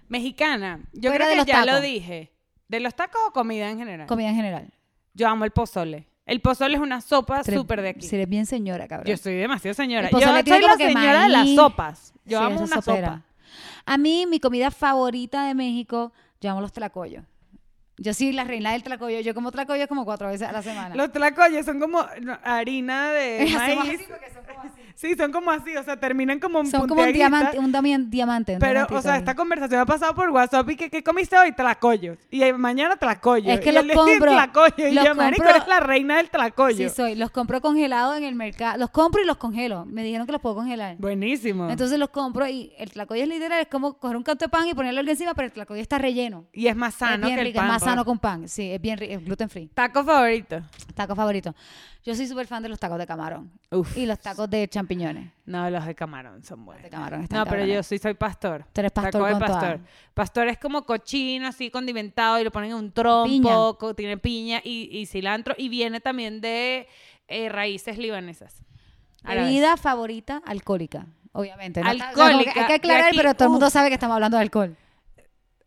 [0.07, 0.79] Mexicana.
[0.93, 2.31] Yo Fuera creo de que los ya lo dije.
[2.67, 4.07] ¿De los tacos o comida en general?
[4.07, 4.73] Comida en general.
[5.13, 6.07] Yo amo el pozole.
[6.25, 8.07] El pozole es una sopa Tú eres- súper de aquí.
[8.07, 9.07] Si eres bien señora, cabrón.
[9.07, 10.07] Yo soy demasiado señora.
[10.07, 11.55] El Yo pozole soy tiene la como que señora de las maíz.
[11.55, 12.13] sopas.
[12.25, 13.07] Yo Sí, amo una sopera.
[13.07, 13.21] sopa.
[13.85, 16.11] A mí, mi comida favorita de México,
[16.41, 17.23] yo amo los tlacoyos.
[17.97, 19.21] Yo soy la reina del tlacoyo.
[19.21, 20.95] Yo como tlacoyos como cuatro veces a la semana.
[20.95, 22.05] Los tlacoyos son como
[22.43, 23.79] harina de maíz.
[23.79, 24.43] así porque son.
[24.95, 28.53] Sí, son como así, o sea, terminan como en Son como un diamante, un diamante.
[28.53, 31.51] un Pero, o sea, esta conversación ha pasado por WhatsApp y que ¿qué comiste hoy?
[31.51, 32.17] Tlacoyos.
[32.31, 33.55] Y eh, mañana tlacoyos.
[33.55, 34.91] Es que y los compro, Tlacoyos.
[34.91, 36.89] Y yo, marico, eres la reina del tlacoyo.
[36.89, 37.15] Sí, soy.
[37.15, 38.77] Los compro congelados en el mercado.
[38.77, 39.85] Los compro y los congelo.
[39.85, 40.95] Me dijeron que los puedo congelar.
[40.97, 41.69] Buenísimo.
[41.69, 44.67] Entonces los compro y el tlacoyo es literal, es como coger un canto de pan
[44.67, 46.45] y ponerlo algo encima, pero el tlacoyo está relleno.
[46.53, 47.65] y es más es sano bien que el rico, pan.
[47.65, 47.91] es más pues.
[47.91, 48.47] sano con pan.
[48.47, 49.67] Sí, es bien rico, es gluten free.
[49.73, 50.61] Taco favorito.
[50.93, 51.53] Taco favorito.
[52.05, 53.97] Yo soy súper fan de los tacos de camarón Uf.
[53.97, 55.31] y los tacos de champiñones.
[55.47, 56.83] No, los de camarón son buenos.
[56.83, 58.63] De camarón están No, pero yo sí soy pastor.
[58.71, 59.59] Tú eres pastor Taco de con toda.
[59.59, 59.79] pastor.
[60.13, 63.53] Pastor es como cochino, así condimentado y lo ponen en un trompo, Piña.
[63.79, 66.87] co- tiene piña y, y cilantro y viene también de
[67.27, 68.61] eh, raíces libanesas.
[69.23, 69.45] Árabes.
[69.49, 71.81] Bebida favorita alcohólica, obviamente.
[71.81, 71.89] ¿no?
[71.89, 73.73] O sea, como que Alcohólica, hay que aclarar, aquí, pero todo el mundo uf.
[73.73, 74.77] sabe que estamos hablando de alcohol.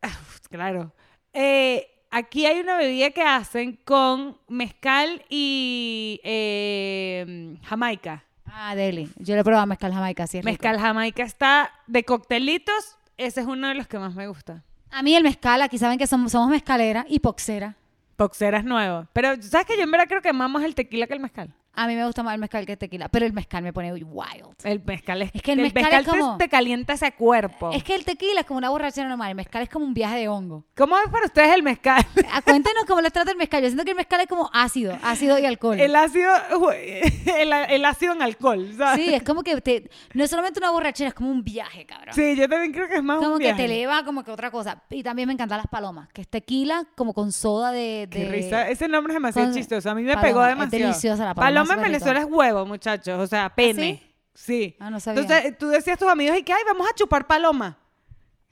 [0.04, 0.92] Uf, Claro.
[1.32, 8.24] Eh, aquí hay una bebida que hacen con mezcal y eh, jamaica.
[8.46, 9.08] Ah, deli.
[9.16, 10.52] Yo le he probado mezcal jamaica, sí es rico.
[10.52, 12.96] Mezcal jamaica está de coctelitos.
[13.16, 14.64] Ese es uno de los que más me gusta.
[14.90, 17.76] A mí el mezcal, aquí saben que somos, somos mezcalera y poxera.
[18.16, 19.06] Poxera es nuevo.
[19.12, 21.54] Pero, ¿sabes que Yo en verdad creo que más el tequila que el mezcal.
[21.80, 23.92] A mí me gusta más el mezcal que el tequila, pero el mezcal me pone
[23.92, 24.54] wild.
[24.64, 27.70] El mezcal es, Es que el mezcal es como- te, calienta ese cuerpo.
[27.72, 30.16] Es que el tequila es como una borrachera normal, el mezcal es como un viaje
[30.16, 30.64] de hongo.
[30.76, 32.04] ¿Cómo es para ustedes el mezcal?
[32.32, 33.62] Ah, Cuéntenos cómo les trata el mezcal.
[33.62, 35.78] Yo siento que el mezcal es como ácido, ácido y alcohol.
[35.78, 36.32] el ácido,
[36.72, 39.04] el, el ácido en alcohol, ¿sabes?
[39.04, 42.12] Sí, es como que te, no es solamente una borrachera, es como un viaje, cabrón.
[42.14, 43.58] Sí, yo también creo que es más como un que viaje.
[43.58, 44.82] te eleva como que otra cosa.
[44.90, 48.08] Y también me encantan las palomas, que es tequila como con soda de...
[48.10, 48.68] Qué risa.
[48.68, 49.90] Ese nombre es demasiado chistoso.
[49.90, 50.84] A mí me paloma, pegó es demasiado.
[50.86, 53.18] deliciosa la paloma, Paloma en Venezuela es huevo, muchachos.
[53.20, 54.02] O sea, pene.
[54.34, 54.76] Sí.
[54.78, 55.22] Ah, no sabía.
[55.22, 57.76] Entonces, tú decías a tus amigos y que, ay, vamos a chupar paloma.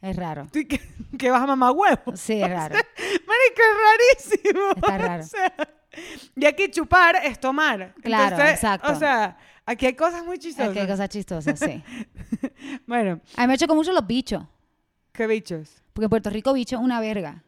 [0.00, 0.46] Es raro.
[0.52, 2.16] ¿Tú y que, vas a mamar huevo?
[2.16, 2.74] Sí, es raro.
[3.00, 4.70] Marico, es rarísimo.
[4.76, 5.24] Está raro.
[5.96, 7.94] O sea, y aquí chupar es tomar.
[8.02, 8.92] Claro, Entonces, exacto.
[8.92, 10.74] O sea, aquí hay cosas muy chistosas.
[10.74, 11.82] Qué cosas chistosas, sí.
[12.86, 14.44] Bueno, A mí me chocan mucho los bichos.
[15.12, 15.82] qué bichos.
[15.94, 17.42] Porque en Puerto Rico bicho es una verga.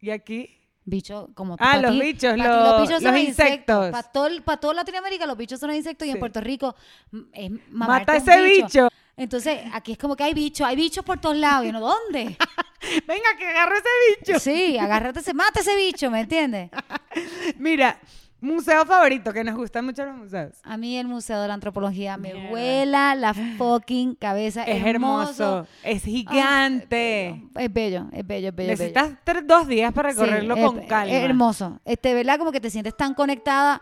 [0.00, 3.90] Y aquí, Bicho como Ah, los ti- bichos, ti los- bichos los insectos.
[3.90, 6.74] Para todo, pa' todo Latinoamérica los bichos son los insectos y en Puerto Rico
[7.12, 8.88] mm, es mata un ese bicho.
[9.16, 11.66] Entonces, aquí es como que hay bichos, hay bichos por todos lados.
[11.66, 12.36] Y uno, ¿dónde?
[13.06, 13.88] Venga, que agarre ese
[14.26, 14.40] bicho.
[14.40, 16.70] Sí, agárrate ese, mata ese bicho, ¿me entiendes?
[17.58, 18.00] Mira,
[18.42, 20.52] museo favorito, que nos gustan mucho los museos.
[20.62, 22.50] A mí el Museo de la Antropología me Mierda.
[22.50, 24.64] vuela la fucking cabeza.
[24.64, 27.42] Es hermoso, es gigante.
[27.56, 28.48] Es bello, es bello, es bello.
[28.48, 28.70] es bello.
[28.70, 31.12] Necesitas tres- dos días para Sí, recorrerlo es- con calma.
[31.14, 31.80] Es hermoso.
[31.84, 33.80] Este, verdad, como que te sientes tan conectada.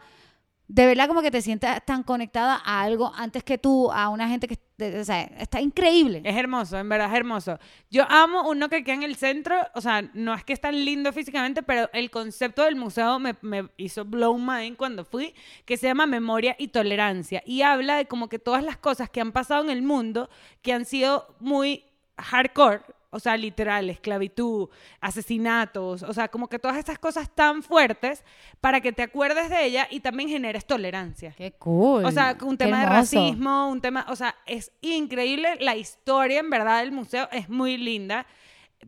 [0.72, 4.28] De verdad, como que te sientes tan conectada a algo antes que tú, a una
[4.28, 4.56] gente que.
[5.00, 6.22] O sea, está increíble.
[6.24, 7.58] Es hermoso, en verdad es hermoso.
[7.90, 10.76] Yo amo uno que queda en el centro, o sea, no es que es tan
[10.84, 15.76] lindo físicamente, pero el concepto del museo me, me hizo blow mind cuando fui, que
[15.76, 17.42] se llama Memoria y Tolerancia.
[17.44, 20.30] Y habla de como que todas las cosas que han pasado en el mundo
[20.62, 21.82] que han sido muy
[22.16, 24.68] hardcore, o sea, literal, esclavitud,
[25.00, 28.24] asesinatos, o sea, como que todas estas cosas tan fuertes
[28.61, 31.34] para que te acuerdes de ella y también generes tolerancia.
[31.36, 32.04] Qué cool.
[32.04, 35.56] O sea, un tema de racismo, un tema, o sea, es increíble.
[35.61, 38.26] La historia, en verdad, del museo es muy linda.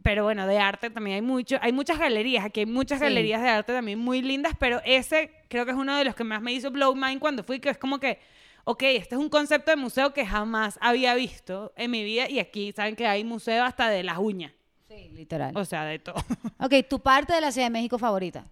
[0.03, 3.05] Pero bueno, de arte también hay mucho, hay muchas galerías, aquí hay muchas Sí.
[3.05, 6.25] galerías de arte también muy lindas, pero ese creo que es uno de los que
[6.25, 8.19] más me hizo blow mind cuando fui, que es como que,
[8.65, 12.39] ok, este es un concepto de museo que jamás había visto en mi vida y
[12.39, 14.53] aquí saben que hay museo hasta de las uñas,
[14.89, 15.57] Sí, literal.
[15.57, 16.17] o sea, de todo.
[16.59, 18.45] Ok, tu parte de la Ciudad de México favorita.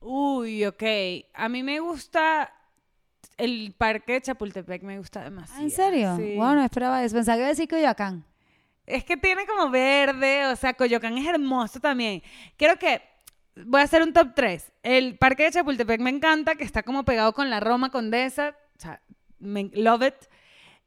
[0.00, 0.82] Uy, ok,
[1.34, 2.50] a mí me gusta
[3.36, 5.62] el parque de Chapultepec, me gusta demasiado.
[5.62, 6.16] ¿En serio?
[6.16, 6.34] Sí.
[6.36, 7.14] Bueno, no esperaba eso.
[7.16, 8.24] Pensaba que iba a decir Coyoacán.
[8.86, 12.22] Es que tiene como verde, o sea, Coyoacán es hermoso también.
[12.56, 13.02] Creo que
[13.66, 14.72] voy a hacer un top 3.
[14.82, 18.54] El parque de Chapultepec me encanta, que está como pegado con la Roma Condesa.
[18.80, 19.02] O sea,
[19.38, 20.14] me, love it.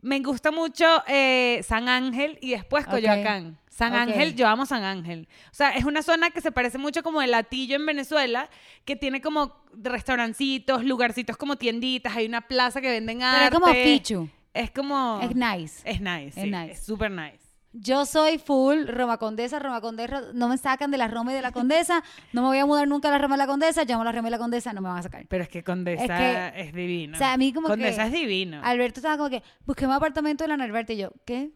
[0.01, 2.85] Me gusta mucho eh, San Ángel y después.
[2.87, 3.59] Coyoacán.
[3.69, 3.93] San.
[3.93, 5.27] Ángel, yo amo San Ángel.
[5.51, 8.49] O sea, es una zona que se parece mucho como el Latillo en Venezuela,
[8.83, 13.45] que tiene como restaurancitos, lugarcitos como tienditas, hay una plaza que venden Pero arte.
[13.45, 14.29] es como Pichu.
[14.53, 15.19] Es como...
[15.21, 15.81] Es nice.
[15.83, 16.71] Es nice, Es sí, nice.
[16.71, 17.42] es súper nice.
[17.73, 20.21] Yo soy full Roma Condesa, Roma Condesa.
[20.33, 22.03] No me sacan de la Roma y de la Condesa.
[22.31, 23.83] No me voy a mudar nunca a la Roma y la Condesa.
[23.83, 25.25] Llamo a la Roma y la Condesa, no me van a sacar.
[25.27, 27.15] Pero es que Condesa Es es, que, divino.
[27.15, 28.61] o sea, a mí como Condesa que- es divino.
[28.63, 30.93] Alberto estaba como que, busqué un apartamento en la Norberto.
[30.93, 31.51] Y yo, ¿qué?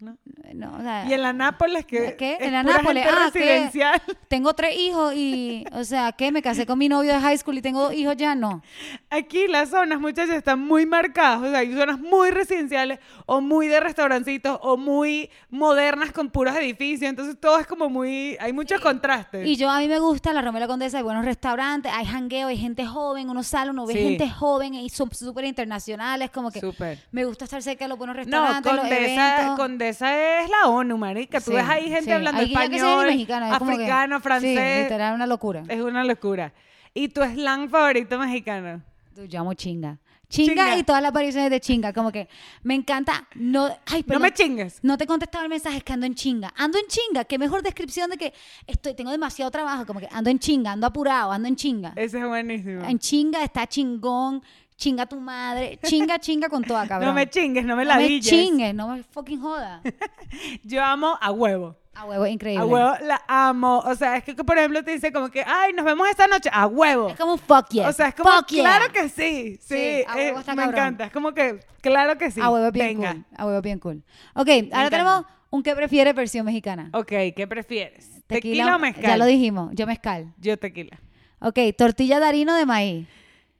[0.00, 0.16] ¿No?
[0.54, 2.34] No, o sea, Y en la Nápoles, que ¿Qué?
[2.34, 3.38] es En la Nápoles, ah, ¿qué?
[3.40, 4.02] residencial.
[4.28, 6.30] tengo tres hijos y, o sea, ¿qué?
[6.32, 8.62] Me casé con mi novio de high school y tengo dos hijos ya, no.
[9.10, 11.42] Aquí las zonas, muchachos, están muy marcadas.
[11.42, 16.54] O sea, hay zonas muy residenciales o muy de restaurancitos o muy modernas con puros
[16.56, 17.08] edificios.
[17.10, 18.36] Entonces todo es como muy...
[18.40, 19.46] Hay muchos contrastes.
[19.46, 22.56] Y yo a mí me gusta la Romela Condesa, hay buenos restaurantes, hay jangueo, hay
[22.56, 24.00] gente joven, uno sale, uno ve Sí.
[24.00, 26.98] gente joven y son súper internacionales, como que Súper.
[27.10, 29.56] me gusta estar cerca de los buenos No, restaurantes, los Condesa, eventos.
[29.56, 31.40] Condesa es la ONU, marica.
[31.40, 32.10] Tú Sí, ves ahí gente sí.
[32.12, 34.82] hablando Hay español, ni mexicano, es que- africano, Sí, francés.
[34.84, 35.62] literal, una locura.
[35.68, 36.52] es una locura.
[36.94, 38.82] ¿Y tu slang favorito mexicano?
[39.14, 39.98] Yo llamo chinga.
[40.30, 40.76] Chinga, Chinga.
[40.76, 42.28] y todas las apariciones de chinga, como que
[42.62, 43.26] me encanta.
[43.34, 44.78] No, ay, No perdón, me chingues.
[44.82, 46.52] No te he contestado el mensaje, es que ando en chinga.
[46.54, 48.34] Ando en chinga, qué mejor descripción de que
[48.66, 51.94] estoy, tengo demasiado trabajo, como que ando en chinga, ando apurado, ando en chinga.
[51.96, 52.84] Ese es buenísimo.
[52.84, 54.42] En chinga está chingón,
[54.78, 57.08] chinga tu madre, chinga, chinga con toda, cabrón.
[57.10, 58.24] No me chingues, no me No me ladilles.
[58.26, 59.82] chingues, no me fucking joda.
[60.64, 61.76] Yo amo a huevo.
[61.94, 62.62] A huevo, increíble.
[62.62, 63.80] A huevo la amo.
[63.80, 66.48] O sea, es que, por ejemplo, te dice como que, ay, nos vemos esta noche.
[66.52, 67.08] A huevo.
[67.08, 67.88] Es como un fuck yeah.
[67.88, 68.62] O sea, es como, fuck yeah.
[68.62, 69.58] claro que sí.
[69.60, 70.78] Sí, Sí, a huevo está me cabrón.
[70.78, 71.04] encanta.
[71.06, 72.40] Es como que, claro que sí.
[72.40, 73.12] A huevo es bien Venga.
[73.14, 73.24] cool.
[73.36, 74.04] A huevo es bien cool.
[74.34, 74.90] Ok, ahora encanta.
[74.90, 76.88] tenemos un que prefieres versión mexicana.
[76.92, 78.08] Ok, ¿qué prefieres?
[78.28, 79.02] ¿Tequila, o mezcal?
[79.04, 80.32] Ya lo dijimos, yo mezcal.
[80.38, 81.00] Yo tequila.
[81.40, 83.08] Ok, tortilla de harina o de maíz.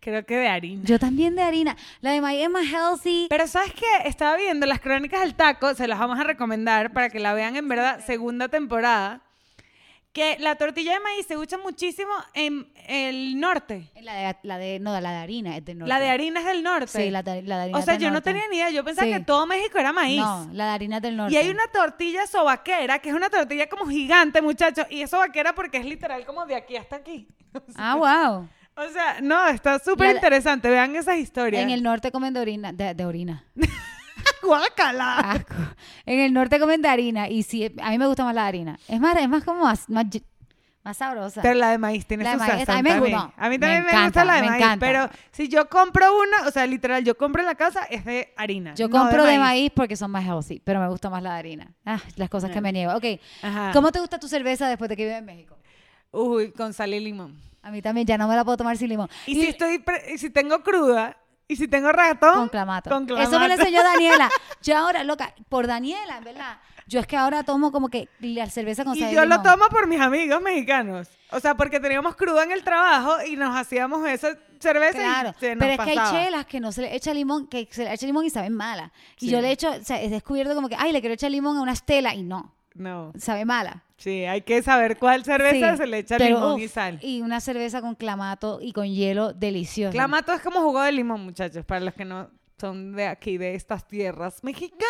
[0.01, 0.83] Creo que de harina.
[0.85, 1.77] Yo también de harina.
[2.01, 3.27] La de es más healthy.
[3.29, 3.87] Pero ¿sabes qué?
[4.09, 7.57] Estaba viendo las crónicas del taco, se las vamos a recomendar para que la vean
[7.57, 9.23] en verdad, segunda temporada,
[10.13, 13.91] que la tortilla de maíz se usa muchísimo en el norte.
[14.01, 15.89] La de, la de, no, la de harina es del norte.
[15.89, 16.87] La de harina es del norte.
[17.03, 18.31] Sí, la, de- la de harina O es sea, del yo no norte.
[18.33, 19.13] tenía ni idea, yo pensaba Sí.
[19.15, 20.21] que todo México era maíz.
[20.21, 21.35] No, la de harina es del norte.
[21.35, 25.55] Y hay una tortilla sobaquera, que es una tortilla como gigante, muchachos, y es sobaquera
[25.55, 27.29] porque es literal como de aquí hasta aquí.
[27.77, 28.49] Ah, wow.
[28.79, 31.63] O sea, no, está súper interesante, vean esas historias.
[31.63, 32.73] En el norte comen de orina.
[32.73, 33.45] De, de orina.
[34.43, 35.19] Guácala.
[35.19, 35.55] Asco.
[36.07, 37.29] En el norte comen de harina.
[37.29, 38.79] Y sí, a mí me gusta más la harina.
[38.87, 40.07] Es más, es más como más, más,
[40.97, 41.43] sabrosa.
[41.43, 43.17] Pero la de maíz tiene La su maíz, sazón a mí también.
[43.17, 44.87] A mí Me también me, encanta, gusta la de maíz, encanta.
[44.87, 48.33] pero si yo compro una, o sea, literal, yo compro en la casa, es de
[48.37, 48.75] harina.
[48.75, 49.73] Yo no compro de maíz.
[49.75, 51.75] porque son más healthy, pero me gusta más la de harina.
[51.85, 52.95] Ah, las cosas que me niego.
[52.95, 53.05] Ok,
[53.43, 53.73] Ajá.
[53.73, 55.59] ¿cómo te gusta tu cerveza después de que vives en México?
[56.13, 57.49] Uy, con sal y limón.
[57.63, 59.09] A mí también, ya no me la puedo tomar sin limón.
[59.27, 62.91] Y, si estoy, pre- y si tengo cruda, y si tengo ratón, Con clamato.
[62.91, 63.53] Con Eso me lo clamato.
[63.61, 64.31] enseñó Daniela.
[64.63, 66.59] Yo ahora, loca, por Daniela, en verdad.
[66.87, 69.37] Yo es que ahora tomo como que la cerveza con sal Y y yo lo
[69.37, 69.43] limón.
[69.43, 71.09] tomo por mis amigos mexicanos.
[71.31, 74.29] O sea, porque teníamos cruda en el trabajo y nos hacíamos esa
[74.59, 76.19] cerveza Claro, y se nos pero es que pasaba.
[76.19, 78.55] hay chelas que no se le echa limón, que se le echa limón y saben
[78.55, 78.91] mala.
[79.21, 79.31] Y Sí.
[79.31, 81.61] yo le echo, o sea, he descubierto como que, ay, le quiero echar limón a
[81.61, 83.83] una estela y no, No, sabe mala.
[83.99, 86.99] Sí, hay que saber cuál cerveza Sí, se le echa pero, limón uf, y sal.
[87.03, 89.93] Y una cerveza con clamato y con hielo delicioso.
[89.93, 93.55] Clamato es como jugo de limón, muchachos, para los que no son de aquí, de
[93.55, 94.83] estas tierras mexicanas.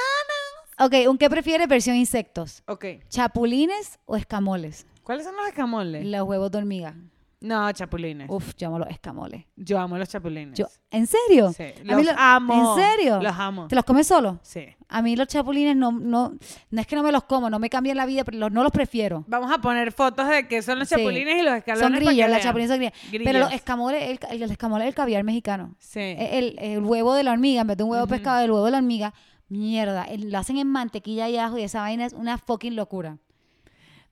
[0.78, 2.62] Ok, ¿un qué prefieres versión insectos?
[2.68, 4.86] Ok, ¿Chapulines o escamoles?
[5.02, 6.06] ¿cuáles son los escamoles?
[6.06, 6.94] Los huevos de hormiga.
[7.40, 8.28] No, chapulines.
[8.28, 9.44] Uf, yo amo los escamoles.
[9.54, 10.58] Yo amo los chapulines.
[10.58, 11.52] Yo, ¿En serio?
[11.52, 12.76] Sí, A mí los lo- amo.
[12.76, 13.20] ¿En serio?
[13.22, 13.68] Los amo.
[13.68, 14.40] ¿Te los comes solo?
[14.42, 14.66] Sí.
[14.88, 16.34] A mí los chapulines no, no,
[16.70, 18.64] no es que no me los como, no me cambian la vida, pero los- no
[18.64, 19.24] los prefiero.
[19.28, 20.96] Vamos a poner fotos de qué son los Sí.
[20.96, 21.84] chapulines y los escalones.
[21.84, 22.40] Son que grillos, las vean.
[22.42, 23.24] chapulines son grillos.
[23.24, 25.76] Pero los escamoles, el, el, el escamole es el caviar mexicano.
[25.78, 26.00] Sí.
[26.00, 28.72] El, el huevo de la hormiga, en vez de un huevo pescado, el huevo de
[28.72, 29.14] la hormiga,
[29.48, 33.18] mierda, lo hacen en mantequilla y ajo y esa vaina es una fucking locura.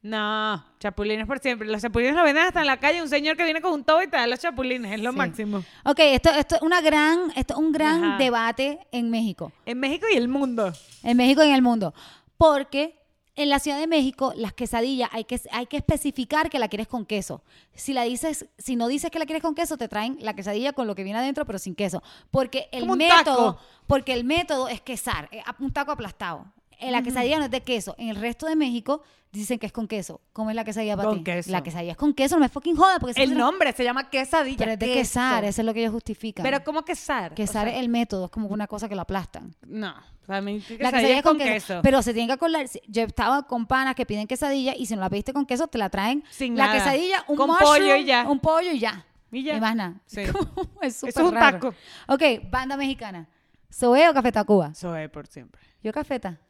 [0.07, 1.67] No, chapulines por siempre.
[1.67, 3.03] Los chapulines los venden hasta en la calle.
[3.03, 4.93] Un señor que viene con un tobo y te da los chapulines.
[4.93, 5.19] Es lo Sí.
[5.19, 5.65] máximo.
[5.85, 8.19] Ok, esto, esto es una gran, esto es un gran Ajá.
[8.19, 9.51] debate en México.
[9.65, 10.73] En México y el mundo.
[11.03, 11.93] En México y en el mundo.
[12.37, 13.01] Porque
[13.35, 16.87] en la Ciudad de México, las quesadillas hay que, hay que especificar que la quieres
[16.89, 17.43] con queso.
[17.75, 20.73] Si la dices, si no dices que la quieres con queso, te traen la quesadilla
[20.73, 22.03] con lo que viene adentro, pero sin queso.
[22.31, 26.47] Porque el Como método, porque el método es quesar, eh, un taco aplastado.
[26.79, 27.95] En la quesadilla no es de queso.
[27.99, 29.03] En el resto de México
[29.33, 30.21] dicen que es con queso.
[30.33, 31.25] ¿Cómo es la quesadilla para Con ti?
[31.25, 31.51] queso.
[31.51, 32.99] La quesadilla es con queso, no me fucking joda.
[32.99, 34.57] Porque El eso- nombre se llama quesadilla.
[34.59, 34.99] Pero es de queso.
[35.01, 36.43] quesar, eso es lo que ellos justifican.
[36.43, 37.35] Pero ¿cómo quesar?
[37.35, 39.55] quesar O sea, es el método, es como una cosa que lo aplastan.
[39.67, 39.95] No.
[40.27, 41.81] Para mí, La quesadilla es con queso.
[41.83, 42.67] Pero se tienen que acordar.
[42.69, 45.69] si- Yo estaba con panas que piden quesadilla y si no la pediste con queso,
[45.69, 46.25] te la traen.
[46.31, 46.79] Sin la nada.
[46.79, 48.29] quesadilla, un Con mushroom, pollo y ya.
[48.29, 49.07] Un pollo y ya.
[49.33, 49.59] Y ya.
[49.61, 49.95] más nada.
[50.07, 50.21] Sí.
[50.83, 51.59] es súper Eso es un raro.
[51.61, 51.75] taco.
[52.09, 53.29] Ok, banda mexicana.
[53.71, 54.73] ¿Soe o Café Tacuba?
[54.75, 55.61] Soy por siempre.
[55.83, 56.41] Yo Cafeta.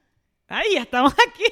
[0.49, 1.45] Ay, ya estamos aquí,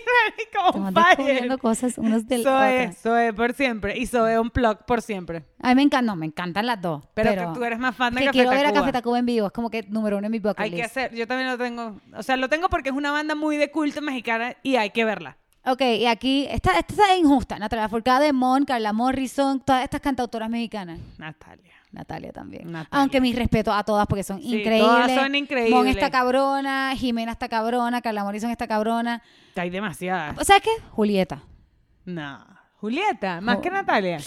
[0.56, 2.92] como Estamos cosas unos del Soy, otro.
[3.02, 3.98] soy por siempre.
[3.98, 5.44] Y soy un plug por siempre.
[5.60, 7.04] A mí me encantan, no, me encantan las dos.
[7.12, 8.72] Pero, Pero, tú eres más fan de que Café quiero ver a.
[8.72, 9.48] Café Tacuba en vivo.
[9.48, 12.00] Es como que número uno en mi bucket Hay que hacer, yo también lo tengo,
[12.16, 15.04] o sea, lo tengo porque es una banda muy de culto mexicana y hay que
[15.04, 15.38] verla.
[15.66, 17.58] Ok, y aquí, esta, esta es injusta.
[17.58, 21.00] Natalia Forcade, Mon, Carla Morrison, todas estas cantautoras mexicanas.
[21.18, 21.72] Natalia.
[21.94, 22.70] Natalia también.
[22.70, 22.88] Natalia.
[23.00, 24.80] Aunque mis respetos a todas porque son Sí, increíbles.
[24.80, 25.72] todas son increíbles.
[25.74, 29.22] Mon está cabrona, Jimena está cabrona, Carla Morrison está cabrona.
[29.56, 30.36] Hay demasiadas.
[30.46, 30.70] ¿Sabes qué?
[30.90, 31.42] Julieta.
[32.04, 32.44] No.
[32.76, 34.18] Julieta, más que Natalia.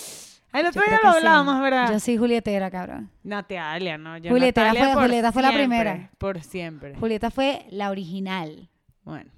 [0.54, 1.18] El otro día lo sí.
[1.18, 1.92] hablábamos, ¿verdad?
[1.92, 3.12] Yo soy Julietera, cabrón.
[3.22, 4.18] Natalia, no.
[4.18, 6.10] Yo Julieta Natalia fue- Julieta fue la primera.
[6.18, 6.96] Por siempre.
[6.96, 8.70] Julieta fue la original.
[9.04, 9.30] Bueno.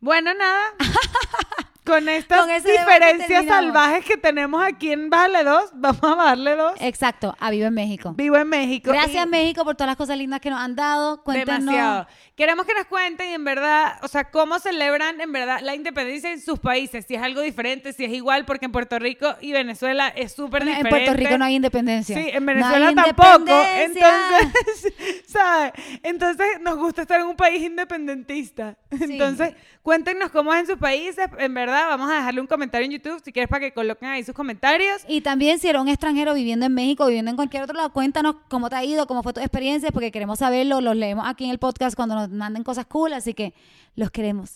[0.00, 0.62] Bueno, nada.
[1.84, 6.74] Con estas Con diferencias salvajes que tenemos aquí en Bájale 2, vamos a bajarle 2.
[6.80, 8.12] Exacto, a Vivo en México.
[8.16, 8.92] Vivo en México.
[8.92, 11.22] Gracias y- México por todas las cosas lindas que nos han dado.
[11.24, 11.60] Cuéntanos.
[11.64, 12.06] Demasiado.
[12.36, 16.40] Queremos que nos cuenten, en verdad, o sea, cómo celebran, en verdad, la independencia en
[16.40, 17.04] sus países.
[17.06, 20.62] Si es algo diferente, si es igual, porque en Puerto Rico y Venezuela es súper
[20.62, 20.90] En diferente.
[20.90, 22.16] Puerto Rico no hay independencia.
[22.16, 23.38] Sí, en No Venezuela tampoco.
[23.40, 23.84] independencia.
[23.84, 24.94] Entonces,
[25.26, 25.72] ¿sabes?
[26.04, 28.76] Entonces nos gusta estar en un país independentista.
[28.90, 31.26] Entonces, cuéntenos cómo es en sus países.
[31.38, 34.24] En verdad, vamos a dejarle un comentario en YouTube si quieres para que coloquen ahí
[34.24, 35.02] sus comentarios.
[35.08, 38.36] Y también si eres un extranjero viviendo en México, viviendo en cualquier otro lado, cuéntanos
[38.48, 41.50] cómo te ha ido, cómo fue tu experiencia, porque queremos saberlo, los leemos aquí en
[41.50, 43.54] el podcast cuando nos manden cosas cool, así que
[43.94, 44.50] los queremos.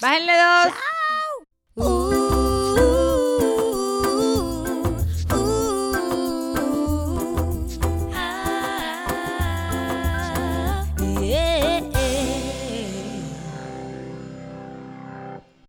[0.00, 1.86] Bájenle dos.
[1.86, 2.37] Uh.